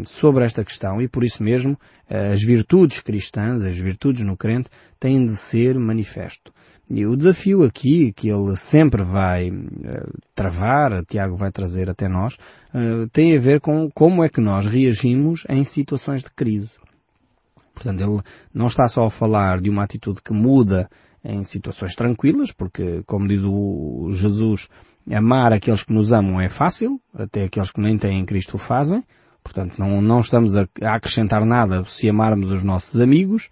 sobre 0.05 0.43
esta 0.43 0.65
questão 0.65 1.01
e 1.01 1.07
por 1.07 1.23
isso 1.23 1.41
mesmo 1.41 1.77
as 2.09 2.41
virtudes 2.41 2.99
cristãs, 2.99 3.63
as 3.63 3.77
virtudes 3.77 4.25
no 4.25 4.35
crente, 4.35 4.69
têm 4.99 5.25
de 5.25 5.35
ser 5.37 5.77
manifesto. 5.79 6.51
E 6.89 7.05
o 7.05 7.15
desafio 7.15 7.63
aqui, 7.63 8.11
que 8.11 8.29
ele 8.29 8.55
sempre 8.55 9.03
vai 9.03 9.49
uh, 9.51 10.19
travar, 10.33 11.05
Tiago 11.05 11.35
vai 11.35 11.51
trazer 11.51 11.87
até 11.87 12.07
nós, 12.07 12.35
uh, 12.73 13.07
tem 13.11 13.37
a 13.37 13.39
ver 13.39 13.61
com 13.61 13.89
como 13.91 14.23
é 14.23 14.29
que 14.29 14.41
nós 14.41 14.65
reagimos 14.65 15.43
em 15.47 15.63
situações 15.63 16.23
de 16.23 16.31
crise. 16.31 16.79
Portanto, 17.75 18.01
ele 18.01 18.21
não 18.51 18.67
está 18.67 18.89
só 18.89 19.05
a 19.05 19.09
falar 19.09 19.61
de 19.61 19.69
uma 19.69 19.83
atitude 19.83 20.21
que 20.21 20.33
muda 20.33 20.89
em 21.23 21.43
situações 21.43 21.95
tranquilas, 21.95 22.51
porque, 22.51 23.03
como 23.05 23.27
diz 23.27 23.41
o 23.43 24.09
Jesus, 24.11 24.67
amar 25.11 25.53
aqueles 25.53 25.83
que 25.83 25.93
nos 25.93 26.11
amam 26.11 26.41
é 26.41 26.49
fácil, 26.49 26.99
até 27.13 27.43
aqueles 27.43 27.71
que 27.71 27.81
nem 27.81 27.97
têm 27.97 28.25
Cristo 28.25 28.55
o 28.55 28.59
fazem. 28.59 29.03
Portanto, 29.43 29.77
não, 29.77 30.01
não 30.01 30.19
estamos 30.19 30.55
a, 30.55 30.67
a 30.81 30.95
acrescentar 30.95 31.45
nada 31.45 31.83
se 31.85 32.09
amarmos 32.09 32.51
os 32.51 32.63
nossos 32.63 32.99
amigos, 32.99 33.49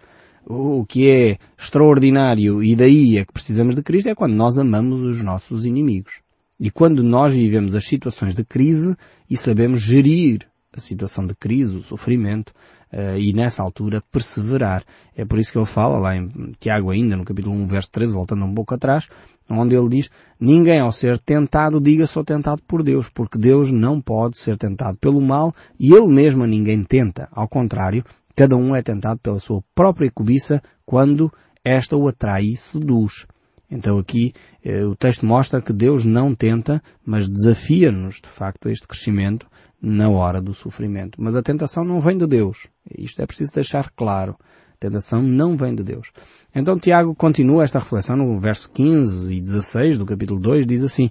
o 0.50 0.86
que 0.86 1.10
é 1.10 1.38
extraordinário 1.58 2.64
e 2.64 2.76
daí 2.76 3.18
é 3.18 3.26
que 3.26 3.34
precisamos 3.34 3.76
de 3.76 3.84
Cristo 3.84 4.08
é 4.08 4.16
quando 4.16 4.34
nós 4.34 4.58
amamos 4.58 5.02
os 5.02 5.22
nossos 5.22 5.66
inimigos. 5.66 6.22
E 6.60 6.72
quando 6.72 7.04
nós 7.04 7.34
vivemos 7.34 7.76
as 7.76 7.86
situações 7.86 8.34
de 8.34 8.44
crise 8.44 8.96
e 9.30 9.36
sabemos 9.36 9.82
gerir 9.82 10.48
a 10.74 10.80
situação 10.80 11.28
de 11.28 11.36
crise, 11.36 11.76
o 11.76 11.84
sofrimento, 11.84 12.54
uh, 12.94 13.18
e 13.18 13.34
nessa 13.34 13.62
altura 13.62 14.02
perseverar. 14.12 14.84
É 15.16 15.26
por 15.26 15.38
isso 15.38 15.52
que 15.52 15.58
ele 15.58 15.66
fala 15.66 16.00
lá 16.00 16.16
em 16.16 16.30
Tiago 16.60 16.92
ainda, 16.92 17.16
no 17.16 17.26
capítulo 17.26 17.56
1, 17.56 17.68
verso 17.68 17.92
13, 17.92 18.14
voltando 18.14 18.46
um 18.46 18.54
pouco 18.54 18.74
atrás, 18.74 19.08
onde 19.50 19.76
ele 19.76 19.90
diz, 19.90 20.10
ninguém 20.40 20.80
ao 20.80 20.92
ser 20.92 21.20
tentado 21.20 21.80
diga 21.82 22.08
sou 22.08 22.24
tentado 22.24 22.62
por 22.68 22.84
Deus, 22.84 23.10
porque 23.10 23.38
Deus 23.38 23.72
não 23.72 24.02
pode 24.02 24.38
ser 24.38 24.58
tentado 24.58 24.98
pelo 24.98 25.22
mal 25.22 25.54
e 25.80 25.94
ele 25.94 26.08
mesmo 26.08 26.44
a 26.44 26.48
ninguém 26.48 26.84
tenta. 26.84 27.28
Ao 27.32 27.48
contrário, 27.48 28.04
Cada 28.38 28.56
um 28.56 28.76
é 28.76 28.84
tentado 28.84 29.20
pela 29.20 29.40
sua 29.40 29.64
própria 29.74 30.12
cobiça 30.12 30.62
quando 30.86 31.34
esta 31.66 31.98
o 31.98 32.08
atrai 32.08 32.44
e 32.44 32.56
seduz. 32.56 33.26
Então 33.68 33.98
aqui 33.98 34.32
eh, 34.64 34.86
o 34.86 34.96
texto 34.96 35.26
mostra 35.26 35.60
que 35.60 35.74
Deus 35.74 36.06
não 36.06 36.36
tenta, 36.36 36.80
mas 37.04 37.28
desafia-nos 37.28 38.22
de 38.22 38.30
facto 38.30 38.68
a 38.68 38.72
este 38.72 38.88
crescimento 38.88 39.48
na 39.82 40.08
hora 40.08 40.40
do 40.40 40.54
sofrimento. 40.54 41.20
Mas 41.20 41.36
a 41.36 41.42
tentação 41.42 41.84
não 41.84 42.00
vem 42.00 42.16
de 42.16 42.28
Deus. 42.28 42.68
Isto 42.96 43.24
é 43.24 43.26
preciso 43.26 43.56
deixar 43.56 43.90
claro. 43.90 44.38
A 44.40 44.78
tentação 44.80 45.24
não 45.24 45.58
vem 45.58 45.74
de 45.74 45.82
Deus. 45.82 46.12
Então 46.54 46.78
Tiago 46.78 47.16
continua 47.16 47.64
esta 47.64 47.80
reflexão 47.80 48.16
no 48.16 48.40
verso 48.40 48.70
15 48.70 49.34
e 49.34 49.42
16 49.42 49.98
do 49.98 50.06
capítulo 50.06 50.40
2, 50.40 50.68
diz 50.68 50.84
assim, 50.84 51.10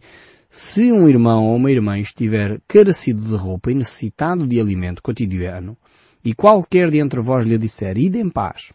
se 0.49 0.93
um 0.93 1.09
irmão 1.09 1.45
ou 1.45 1.57
uma 1.57 1.73
irmã 1.73 1.99
estiver 1.99 2.61
carecido 2.69 3.23
de 3.23 3.35
roupa 3.35 3.73
e 3.73 3.75
necessitado 3.75 4.47
de 4.47 4.61
alimento 4.61 5.03
cotidiano, 5.03 5.77
e 6.27 6.35
qualquer 6.35 6.91
de 6.91 6.99
entre 6.99 7.21
vós 7.21 7.47
lhe 7.47 7.57
disser, 7.57 7.97
ide 7.97 8.19
em 8.19 8.29
paz, 8.29 8.73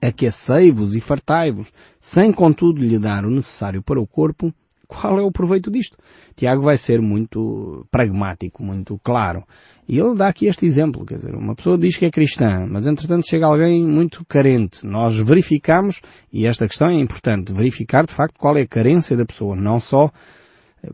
aquecei-vos 0.00 0.96
e 0.96 1.02
fartai-vos, 1.02 1.70
sem 2.00 2.32
contudo 2.32 2.80
lhe 2.80 2.98
dar 2.98 3.26
o 3.26 3.30
necessário 3.30 3.82
para 3.82 4.00
o 4.00 4.06
corpo, 4.06 4.50
qual 4.88 5.18
é 5.18 5.22
o 5.22 5.30
proveito 5.30 5.70
disto? 5.70 5.98
Tiago 6.34 6.62
vai 6.62 6.78
ser 6.78 7.02
muito 7.02 7.86
pragmático, 7.90 8.64
muito 8.64 8.98
claro. 9.04 9.44
E 9.86 9.98
ele 9.98 10.14
dá 10.14 10.28
aqui 10.28 10.46
este 10.46 10.64
exemplo, 10.64 11.04
quer 11.04 11.16
dizer, 11.16 11.34
uma 11.34 11.54
pessoa 11.54 11.76
diz 11.76 11.98
que 11.98 12.06
é 12.06 12.10
cristã, 12.10 12.66
mas 12.66 12.86
entretanto 12.86 13.28
chega 13.28 13.44
alguém 13.44 13.86
muito 13.86 14.24
carente. 14.24 14.86
Nós 14.86 15.14
verificamos, 15.18 16.00
e 16.32 16.46
esta 16.46 16.66
questão 16.66 16.88
é 16.88 16.94
importante, 16.94 17.52
verificar 17.52 18.06
de 18.06 18.14
facto 18.14 18.38
qual 18.38 18.56
é 18.56 18.62
a 18.62 18.66
carência 18.66 19.14
da 19.14 19.26
pessoa, 19.26 19.54
não 19.54 19.78
só 19.78 20.10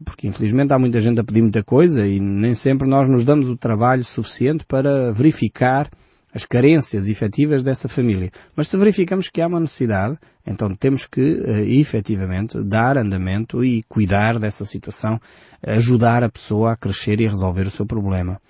porque 0.04 0.26
infelizmente 0.26 0.72
há 0.72 0.78
muita 0.78 1.00
gente 1.00 1.20
a 1.20 1.24
pedir 1.24 1.42
muita 1.42 1.62
coisa 1.62 2.06
e 2.06 2.20
nem 2.20 2.54
sempre 2.54 2.86
nós 2.86 3.08
nos 3.08 3.24
damos 3.24 3.48
o 3.48 3.56
trabalho 3.56 4.04
suficiente 4.04 4.64
para 4.66 5.12
verificar 5.12 5.90
as 6.32 6.44
carências 6.44 7.08
efetivas 7.08 7.62
dessa 7.62 7.88
família. 7.88 8.30
Mas 8.54 8.68
se 8.68 8.76
verificamos 8.76 9.28
que 9.28 9.40
há 9.40 9.46
uma 9.46 9.60
necessidade, 9.60 10.18
então 10.46 10.74
temos 10.74 11.06
que 11.06 11.20
uh, 11.20 11.64
efetivamente 11.66 12.62
dar 12.62 12.98
andamento 12.98 13.64
e 13.64 13.82
cuidar 13.84 14.38
dessa 14.38 14.64
situação, 14.64 15.18
ajudar 15.62 16.22
a 16.22 16.28
pessoa 16.28 16.72
a 16.72 16.76
crescer 16.76 17.20
e 17.20 17.26
a 17.26 17.30
resolver 17.30 17.66
o 17.66 17.70
seu 17.70 17.86
problema. 17.86 18.40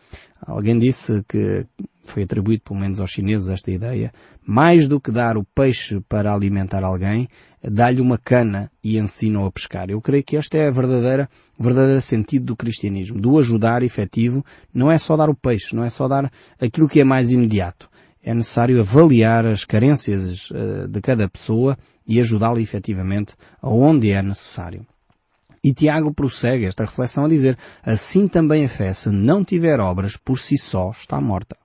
Alguém 0.40 0.78
disse 0.78 1.22
que 1.28 1.66
foi 2.10 2.22
atribuído 2.22 2.62
pelo 2.62 2.80
menos 2.80 3.00
aos 3.00 3.10
chineses 3.10 3.48
esta 3.48 3.70
ideia, 3.70 4.12
mais 4.46 4.88
do 4.88 5.00
que 5.00 5.10
dar 5.10 5.36
o 5.36 5.44
peixe 5.44 6.00
para 6.08 6.32
alimentar 6.32 6.82
alguém, 6.84 7.28
dá-lhe 7.62 8.00
uma 8.00 8.18
cana 8.18 8.70
e 8.82 8.98
ensina-o 8.98 9.44
a 9.44 9.52
pescar. 9.52 9.90
Eu 9.90 10.00
creio 10.00 10.24
que 10.24 10.36
este 10.36 10.56
é 10.58 10.68
a 10.68 10.70
verdadeira, 10.70 11.28
o 11.58 11.62
verdadeiro 11.62 12.00
sentido 12.00 12.46
do 12.46 12.56
cristianismo, 12.56 13.20
do 13.20 13.38
ajudar 13.38 13.82
efetivo, 13.82 14.44
não 14.72 14.90
é 14.90 14.98
só 14.98 15.16
dar 15.16 15.28
o 15.28 15.34
peixe, 15.34 15.74
não 15.74 15.84
é 15.84 15.90
só 15.90 16.08
dar 16.08 16.30
aquilo 16.60 16.88
que 16.88 17.00
é 17.00 17.04
mais 17.04 17.30
imediato. 17.30 17.88
É 18.22 18.34
necessário 18.34 18.80
avaliar 18.80 19.46
as 19.46 19.64
carências 19.64 20.50
uh, 20.50 20.88
de 20.88 21.00
cada 21.00 21.28
pessoa 21.28 21.78
e 22.06 22.20
ajudá-la 22.20 22.60
efetivamente 22.60 23.34
aonde 23.62 24.10
é 24.10 24.22
necessário. 24.22 24.86
E 25.62 25.72
Tiago 25.72 26.14
prossegue 26.14 26.66
esta 26.66 26.84
reflexão 26.84 27.24
a 27.24 27.28
dizer, 27.28 27.58
assim 27.82 28.28
também 28.28 28.64
a 28.64 28.68
fé, 28.68 28.92
se 28.92 29.10
não 29.10 29.44
tiver 29.44 29.80
obras, 29.80 30.16
por 30.16 30.38
si 30.38 30.56
só 30.56 30.90
está 30.90 31.20
morta. 31.20 31.56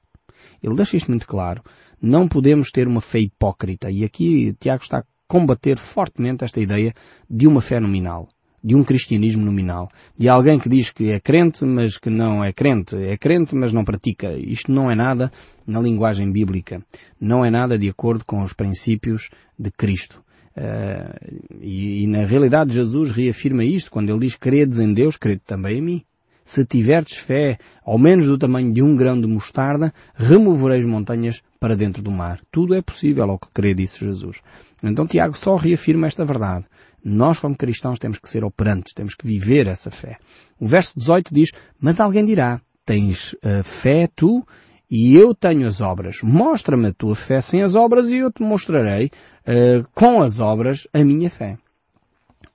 Ele 0.63 0.75
deixa 0.75 0.95
isto 0.95 1.11
muito 1.11 1.27
claro. 1.27 1.61
Não 2.01 2.27
podemos 2.27 2.71
ter 2.71 2.87
uma 2.87 3.01
fé 3.01 3.19
hipócrita. 3.19 3.91
E 3.91 4.03
aqui 4.05 4.55
Tiago 4.59 4.81
está 4.81 4.99
a 4.99 5.03
combater 5.27 5.77
fortemente 5.77 6.43
esta 6.43 6.61
ideia 6.61 6.93
de 7.29 7.45
uma 7.45 7.61
fé 7.61 7.79
nominal. 7.79 8.29
De 8.63 8.73
um 8.73 8.83
cristianismo 8.83 9.43
nominal. 9.43 9.89
De 10.17 10.29
alguém 10.29 10.57
que 10.57 10.69
diz 10.69 10.89
que 10.89 11.11
é 11.11 11.19
crente, 11.19 11.65
mas 11.65 11.97
que 11.97 12.09
não 12.09 12.41
é 12.41 12.53
crente. 12.53 12.95
É 12.95 13.17
crente, 13.17 13.53
mas 13.55 13.73
não 13.73 13.83
pratica. 13.83 14.31
Isto 14.37 14.71
não 14.71 14.89
é 14.89 14.95
nada 14.95 15.29
na 15.67 15.81
linguagem 15.81 16.31
bíblica. 16.31 16.81
Não 17.19 17.43
é 17.43 17.49
nada 17.49 17.77
de 17.77 17.89
acordo 17.89 18.23
com 18.25 18.41
os 18.41 18.53
princípios 18.53 19.29
de 19.59 19.69
Cristo. 19.69 20.23
Uh, 20.55 21.59
e, 21.59 22.03
e, 22.03 22.07
na 22.07 22.25
realidade 22.25 22.75
Jesus 22.75 23.09
reafirma 23.09 23.65
isto 23.65 23.89
quando 23.89 24.11
ele 24.11 24.19
diz 24.19 24.35
credes 24.35 24.77
em 24.77 24.93
Deus, 24.93 25.17
crede 25.17 25.41
também 25.43 25.79
em 25.79 25.81
mim 25.81 26.05
se 26.45 26.65
tiverdes 26.65 27.17
fé 27.17 27.57
ao 27.85 27.97
menos 27.97 28.27
do 28.27 28.37
tamanho 28.37 28.71
de 28.73 28.81
um 28.81 28.95
grão 28.95 29.19
de 29.19 29.27
mostarda, 29.27 29.93
removereis 30.15 30.85
montanhas 30.85 31.41
para 31.59 31.75
dentro 31.75 32.01
do 32.01 32.11
mar. 32.11 32.41
Tudo 32.51 32.75
é 32.75 32.81
possível 32.81 33.29
ao 33.29 33.39
que 33.39 33.51
crê, 33.53 33.73
disse 33.73 34.05
Jesus. 34.05 34.41
Então 34.81 35.07
Tiago 35.07 35.37
só 35.37 35.55
reafirma 35.55 36.07
esta 36.07 36.25
verdade. 36.25 36.65
Nós 37.03 37.39
como 37.39 37.55
cristãos 37.55 37.99
temos 37.99 38.19
que 38.19 38.29
ser 38.29 38.43
operantes, 38.43 38.93
temos 38.93 39.15
que 39.15 39.27
viver 39.27 39.67
essa 39.67 39.91
fé. 39.91 40.17
O 40.59 40.67
verso 40.67 40.97
18 40.97 41.33
diz, 41.33 41.51
mas 41.79 41.99
alguém 41.99 42.25
dirá, 42.25 42.61
tens 42.85 43.33
uh, 43.33 43.63
fé 43.63 44.07
tu 44.15 44.45
e 44.89 45.15
eu 45.15 45.33
tenho 45.33 45.67
as 45.67 45.81
obras. 45.81 46.21
Mostra-me 46.21 46.87
a 46.87 46.93
tua 46.93 47.15
fé 47.15 47.41
sem 47.41 47.61
as 47.61 47.75
obras 47.75 48.09
e 48.09 48.17
eu 48.17 48.31
te 48.31 48.43
mostrarei 48.43 49.07
uh, 49.07 49.87
com 49.93 50.21
as 50.21 50.39
obras 50.39 50.87
a 50.93 51.03
minha 51.03 51.29
fé. 51.29 51.57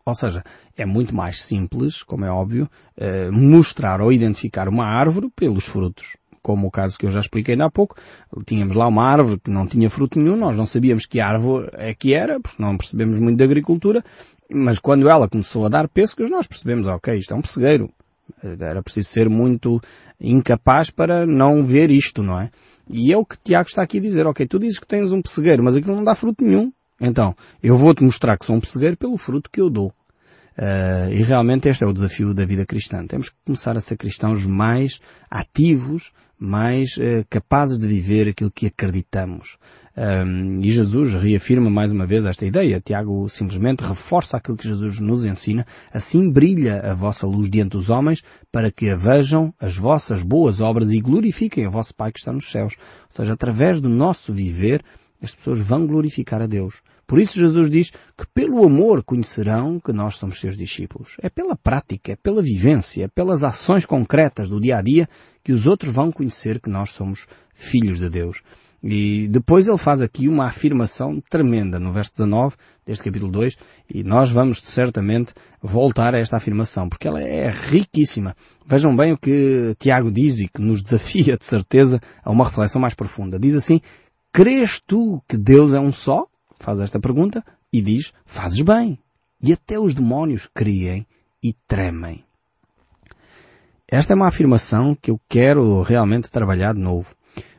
Ou 0.05 0.15
seja, 0.15 0.43
é 0.79 0.87
muito 0.87 1.15
mais 1.15 1.43
simples, 1.43 2.05
como 2.05 2.25
é 2.25 2.31
óbvio, 2.31 2.71
eh, 2.97 3.29
mostrar 3.33 4.01
ou 4.01 4.13
identificar 4.13 4.69
uma 4.69 4.87
árvore 4.87 5.29
pelos 5.35 5.65
frutos. 5.65 6.17
como 6.41 6.69
o 6.69 6.71
caso 6.71 6.97
que 6.97 7.05
eu 7.05 7.11
já 7.11 7.21
expliquei 7.21 7.53
ainda 7.53 7.67
há 7.67 7.71
pouco. 7.71 7.97
Tínhamos 8.47 8.75
lá 8.75 8.87
uma 8.87 9.03
árvore 9.05 9.39
que 9.39 9.51
não 9.51 9.67
tinha 9.67 9.91
fruto 9.91 10.19
nenhum, 10.19 10.37
nós 10.37 10.57
não 10.57 10.65
sabíamos 10.65 11.05
que 11.05 11.21
árvore 11.21 11.69
é 11.75 11.93
que 11.93 12.15
era, 12.15 12.41
porque 12.41 12.63
não 12.63 12.79
percebemos 12.79 13.19
muito 13.19 13.37
de 13.37 13.45
agricultura, 13.45 14.03
mas 14.51 14.79
quando 14.79 15.11
ela 15.11 15.29
começou 15.29 15.67
a 15.67 15.69
dar 15.69 15.89
pêssegos, 15.89 16.31
nós 16.31 16.47
percebemos, 16.47 16.87
ok, 16.87 17.19
isto 17.19 17.35
é 17.35 17.37
um 17.37 17.43
pessegueiro. 17.43 17.91
Era 18.43 18.83
preciso 18.83 19.11
ser 19.11 19.29
muito 19.29 19.79
incapaz 20.19 20.89
para 20.91 21.27
não 21.27 21.67
ver 21.67 21.91
isto, 21.91 22.23
não 22.23 22.41
é? 22.41 22.51
E 22.89 23.13
é 23.13 23.17
o 23.19 23.27
que 23.27 23.37
Tiago 23.37 23.69
está 23.69 23.83
aqui 23.83 23.99
a 23.99 24.03
dizer, 24.03 24.27
ok, 24.27 24.47
tu 24.47 24.59
dizes 24.59 24.79
que 24.79 24.87
tens 24.87 25.13
um 25.13 25.21
pessegueiro, 25.21 25.63
mas 25.63 25.77
aquilo 25.77 25.97
não 25.97 26.05
dá 26.05 26.15
fruto 26.15 26.43
nenhum. 26.43 26.73
Então, 26.99 27.35
eu 27.63 27.77
vou-te 27.77 28.03
mostrar 28.03 28.39
que 28.39 28.47
sou 28.47 28.57
um 28.57 28.61
pessegueiro 28.61 28.97
pelo 28.97 29.19
fruto 29.19 29.51
que 29.51 29.61
eu 29.61 29.69
dou. 29.69 29.93
Uh, 30.59 31.13
e 31.13 31.23
realmente 31.23 31.69
este 31.69 31.85
é 31.85 31.87
o 31.87 31.93
desafio 31.93 32.35
da 32.35 32.45
vida 32.45 32.67
cristã. 32.67 33.07
Temos 33.07 33.29
que 33.29 33.37
começar 33.47 33.77
a 33.77 33.81
ser 33.81 33.97
cristãos 33.97 34.45
mais 34.45 34.99
ativos, 35.31 36.13
mais 36.37 36.97
uh, 36.97 37.25
capazes 37.31 37.79
de 37.79 37.87
viver 37.87 38.29
aquilo 38.29 38.51
que 38.51 38.67
acreditamos. 38.67 39.57
Um, 39.97 40.61
e 40.61 40.71
Jesus 40.71 41.13
reafirma 41.15 41.71
mais 41.71 41.93
uma 41.93 42.07
vez 42.07 42.25
esta 42.25 42.45
ideia. 42.45 42.81
Tiago 42.81 43.29
simplesmente 43.29 43.85
reforça 43.85 44.37
aquilo 44.37 44.57
que 44.57 44.67
Jesus 44.67 44.99
nos 44.99 45.25
ensina. 45.25 45.65
Assim 45.93 46.31
brilha 46.31 46.81
a 46.81 46.95
vossa 46.95 47.27
luz 47.27 47.49
diante 47.49 47.71
dos 47.71 47.89
homens 47.89 48.23
para 48.51 48.71
que 48.71 48.91
a 48.91 48.97
vejam 48.97 49.53
as 49.61 49.77
vossas 49.77 50.23
boas 50.23 50.61
obras 50.61 50.93
e 50.93 51.01
glorifiquem 51.01 51.67
a 51.67 51.71
vosso 51.71 51.95
Pai 51.95 52.13
que 52.13 52.19
está 52.19 52.33
nos 52.33 52.51
céus. 52.51 52.75
Ou 52.79 53.11
seja, 53.11 53.33
através 53.33 53.81
do 53.81 53.89
nosso 53.89 54.33
viver, 54.33 54.83
as 55.23 55.35
pessoas 55.35 55.61
vão 55.61 55.87
glorificar 55.87 56.41
a 56.43 56.47
Deus. 56.47 56.83
Por 57.07 57.19
isso 57.19 57.39
Jesus 57.39 57.71
diz 57.71 57.91
que 57.91 58.27
pelo 58.35 58.65
amor 58.65 59.03
conhecerão 59.03 59.81
que 59.81 59.93
nós 59.93 60.17
somos 60.17 60.41
seus 60.41 60.57
discípulos. 60.57 61.17
É 61.23 61.31
pela 61.31 61.57
prática, 61.57 62.13
é 62.13 62.17
pela 62.17 62.43
vivência, 62.43 63.05
é 63.05 63.09
pelas 63.09 63.43
ações 63.43 63.87
concretas 63.87 64.49
do 64.49 64.61
dia 64.61 64.77
a 64.77 64.83
dia 64.83 65.09
que 65.43 65.53
os 65.53 65.67
outros 65.67 65.91
vão 65.91 66.13
conhecer 66.13 66.61
que 66.61 66.69
nós 66.69 66.91
somos 66.91 67.27
filhos 67.55 67.99
de 67.99 68.11
Deus. 68.11 68.43
E 68.83 69.27
depois 69.29 69.67
ele 69.67 69.79
faz 69.79 70.01
aqui 70.01 70.29
uma 70.29 70.47
afirmação 70.47 71.21
tremenda 71.29 71.81
no 71.81 71.91
verso 71.91 72.13
19 72.13 72.55
deste 72.87 73.03
capítulo 73.03 73.33
2 73.33 73.57
e 73.93 74.05
nós 74.05 74.31
vamos 74.31 74.61
certamente 74.61 75.33
voltar 75.61 76.15
a 76.15 76.19
esta 76.19 76.37
afirmação 76.37 76.89
porque 76.89 77.09
ela 77.09 77.21
é 77.21 77.51
riquíssima. 77.51 78.37
Vejam 78.65 78.95
bem 78.95 79.13
o 79.13 79.19
que 79.19 79.75
Tiago 79.79 80.13
diz 80.13 80.39
e 80.39 80.47
que 80.47 80.61
nos 80.61 80.81
desafia 80.85 81.37
de 81.37 81.45
certeza 81.45 82.01
a 82.23 82.31
uma 82.31 82.45
reflexão 82.45 82.81
mais 82.81 82.95
profunda. 82.95 83.39
Diz 83.39 83.55
assim, 83.57 83.81
crês 84.33 84.81
tu 84.81 85.23
que 85.29 85.37
Deus 85.37 85.75
é 85.75 85.81
um 85.81 85.93
só? 85.93 86.27
Faz 86.59 86.81
esta 86.81 86.99
pergunta 86.99 87.45
e 87.73 87.81
diz, 87.81 88.13
fazes 88.25 88.61
bem. 88.61 88.99
E 89.43 89.53
até 89.53 89.79
os 89.79 89.95
demónios 89.95 90.49
creem 90.53 91.07
e 91.43 91.53
tremem. 91.67 92.25
Esta 93.87 94.13
é 94.13 94.17
uma 94.17 94.29
afirmação 94.29 94.95
que 94.95 95.11
eu 95.11 95.21
quero 95.29 95.83
realmente 95.83 96.31
trabalhar 96.31 96.75
de 96.75 96.81
novo 96.81 97.17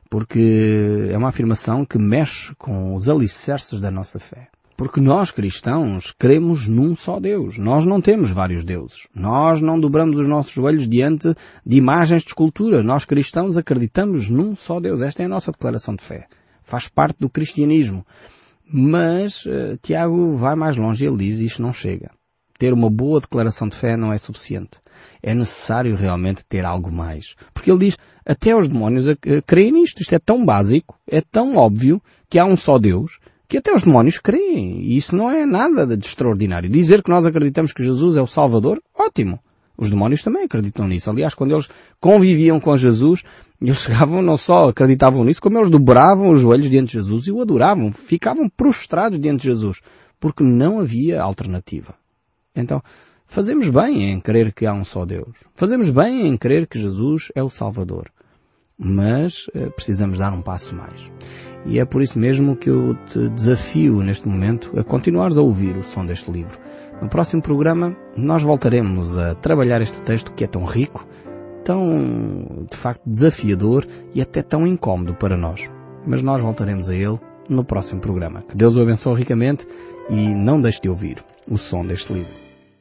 porque 0.09 1.09
é 1.11 1.17
uma 1.17 1.29
afirmação 1.29 1.85
que 1.85 1.99
mexe 1.99 2.55
com 2.55 2.95
os 2.95 3.07
alicerces 3.07 3.79
da 3.79 3.91
nossa 3.91 4.19
fé. 4.19 4.47
Porque 4.75 5.01
nós 5.01 5.29
cristãos 5.29 6.13
cremos 6.17 6.67
num 6.67 6.95
só 6.95 7.19
Deus. 7.19 7.57
Nós 7.57 7.85
não 7.85 8.01
temos 8.01 8.31
vários 8.31 8.63
deuses. 8.63 9.07
Nós 9.13 9.61
não 9.61 9.79
dobramos 9.79 10.17
os 10.17 10.27
nossos 10.27 10.53
joelhos 10.53 10.87
diante 10.87 11.35
de 11.65 11.77
imagens 11.77 12.23
de 12.23 12.29
escultura. 12.29 12.81
Nós 12.81 13.03
cristãos 13.03 13.57
acreditamos 13.57 14.29
num 14.29 14.55
só 14.55 14.79
Deus. 14.79 15.01
Esta 15.01 15.21
é 15.21 15.25
a 15.25 15.29
nossa 15.29 15.51
declaração 15.51 15.95
de 15.95 16.03
fé. 16.03 16.27
Faz 16.63 16.87
parte 16.87 17.17
do 17.19 17.29
cristianismo. 17.29 18.05
Mas 18.71 19.45
uh, 19.45 19.77
Tiago 19.81 20.37
vai 20.37 20.55
mais 20.55 20.77
longe. 20.77 21.05
Ele 21.05 21.17
diz 21.17 21.39
isto 21.39 21.61
não 21.61 21.73
chega. 21.73 22.11
Ter 22.57 22.73
uma 22.73 22.89
boa 22.89 23.21
declaração 23.21 23.69
de 23.69 23.75
fé 23.75 23.95
não 23.95 24.11
é 24.11 24.17
suficiente. 24.17 24.79
É 25.23 25.33
necessário 25.33 25.95
realmente 25.95 26.45
ter 26.45 26.65
algo 26.65 26.91
mais. 26.91 27.35
Porque 27.53 27.71
ele 27.71 27.85
diz, 27.85 27.97
até 28.25 28.55
os 28.55 28.67
demónios 28.67 29.07
creem 29.47 29.71
nisto. 29.71 30.01
Isto 30.01 30.15
é 30.15 30.19
tão 30.19 30.45
básico, 30.45 30.99
é 31.07 31.21
tão 31.21 31.55
óbvio 31.55 32.01
que 32.29 32.37
há 32.37 32.45
um 32.45 32.57
só 32.57 32.77
Deus, 32.77 33.17
que 33.47 33.57
até 33.57 33.73
os 33.73 33.83
demónios 33.83 34.19
creem. 34.19 34.81
E 34.81 34.97
isso 34.97 35.15
não 35.15 35.31
é 35.31 35.45
nada 35.45 35.87
de 35.87 36.05
extraordinário. 36.05 36.69
Dizer 36.69 37.01
que 37.01 37.09
nós 37.09 37.25
acreditamos 37.25 37.73
que 37.73 37.83
Jesus 37.83 38.17
é 38.17 38.21
o 38.21 38.27
Salvador, 38.27 38.81
ótimo. 38.93 39.39
Os 39.79 39.89
demónios 39.89 40.21
também 40.21 40.43
acreditam 40.43 40.87
nisso. 40.87 41.09
Aliás, 41.09 41.33
quando 41.33 41.53
eles 41.53 41.69
conviviam 41.99 42.59
com 42.59 42.75
Jesus, 42.75 43.23
eles 43.61 43.79
chegavam, 43.81 44.21
não 44.21 44.35
só 44.35 44.69
acreditavam 44.69 45.23
nisso, 45.23 45.41
como 45.41 45.57
eles 45.57 45.69
dobravam 45.69 46.29
os 46.31 46.39
joelhos 46.39 46.69
diante 46.69 46.87
de 46.87 46.93
Jesus 46.93 47.27
e 47.27 47.31
o 47.31 47.41
adoravam. 47.41 47.91
Ficavam 47.91 48.49
prostrados 48.49 49.19
diante 49.19 49.41
de 49.41 49.47
Jesus. 49.47 49.81
Porque 50.19 50.43
não 50.43 50.79
havia 50.79 51.21
alternativa. 51.21 51.95
Então, 52.53 52.83
fazemos 53.25 53.69
bem 53.69 54.11
em 54.11 54.19
crer 54.19 54.53
que 54.53 54.65
há 54.65 54.73
um 54.73 54.83
só 54.83 55.05
Deus. 55.05 55.45
Fazemos 55.55 55.89
bem 55.89 56.27
em 56.27 56.35
crer 56.35 56.67
que 56.67 56.77
Jesus 56.77 57.31
é 57.33 57.41
o 57.41 57.49
Salvador 57.49 58.11
mas 58.79 59.47
uh, 59.49 59.69
precisamos 59.75 60.17
dar 60.17 60.31
um 60.31 60.41
passo 60.41 60.73
mais. 60.73 61.11
E 61.65 61.77
é 61.77 61.83
por 61.83 62.01
isso 62.01 62.17
mesmo 62.17 62.55
que 62.55 62.69
eu 62.69 62.95
te 63.07 63.27
desafio 63.29 64.01
neste 64.01 64.25
momento 64.27 64.79
a 64.79 64.83
continuares 64.83 65.35
a 65.35 65.41
ouvir 65.41 65.75
o 65.75 65.83
som 65.83 66.05
deste 66.05 66.31
livro. 66.31 66.57
No 67.01 67.07
próximo 67.07 67.41
programa 67.41 67.95
nós 68.15 68.43
voltaremos 68.43 69.17
a 69.17 69.33
trabalhar 69.35 69.81
este 69.81 70.01
texto 70.01 70.33
que 70.33 70.43
é 70.43 70.47
tão 70.47 70.65
rico, 70.65 71.07
tão 71.63 72.65
de 72.69 72.75
facto 72.75 73.01
desafiador 73.05 73.87
e 74.13 74.21
até 74.21 74.41
tão 74.41 74.67
incómodo 74.67 75.15
para 75.15 75.37
nós. 75.37 75.69
Mas 76.05 76.21
nós 76.21 76.41
voltaremos 76.41 76.89
a 76.89 76.95
ele 76.95 77.19
no 77.47 77.63
próximo 77.63 78.01
programa. 78.01 78.43
Que 78.47 78.55
Deus 78.55 78.75
o 78.75 78.81
abençoe 78.81 79.15
ricamente 79.15 79.65
e 80.09 80.29
não 80.29 80.61
deixe 80.61 80.81
de 80.81 80.89
ouvir 80.89 81.23
o 81.49 81.57
som 81.57 81.85
deste 81.85 82.13
livro. 82.13 82.48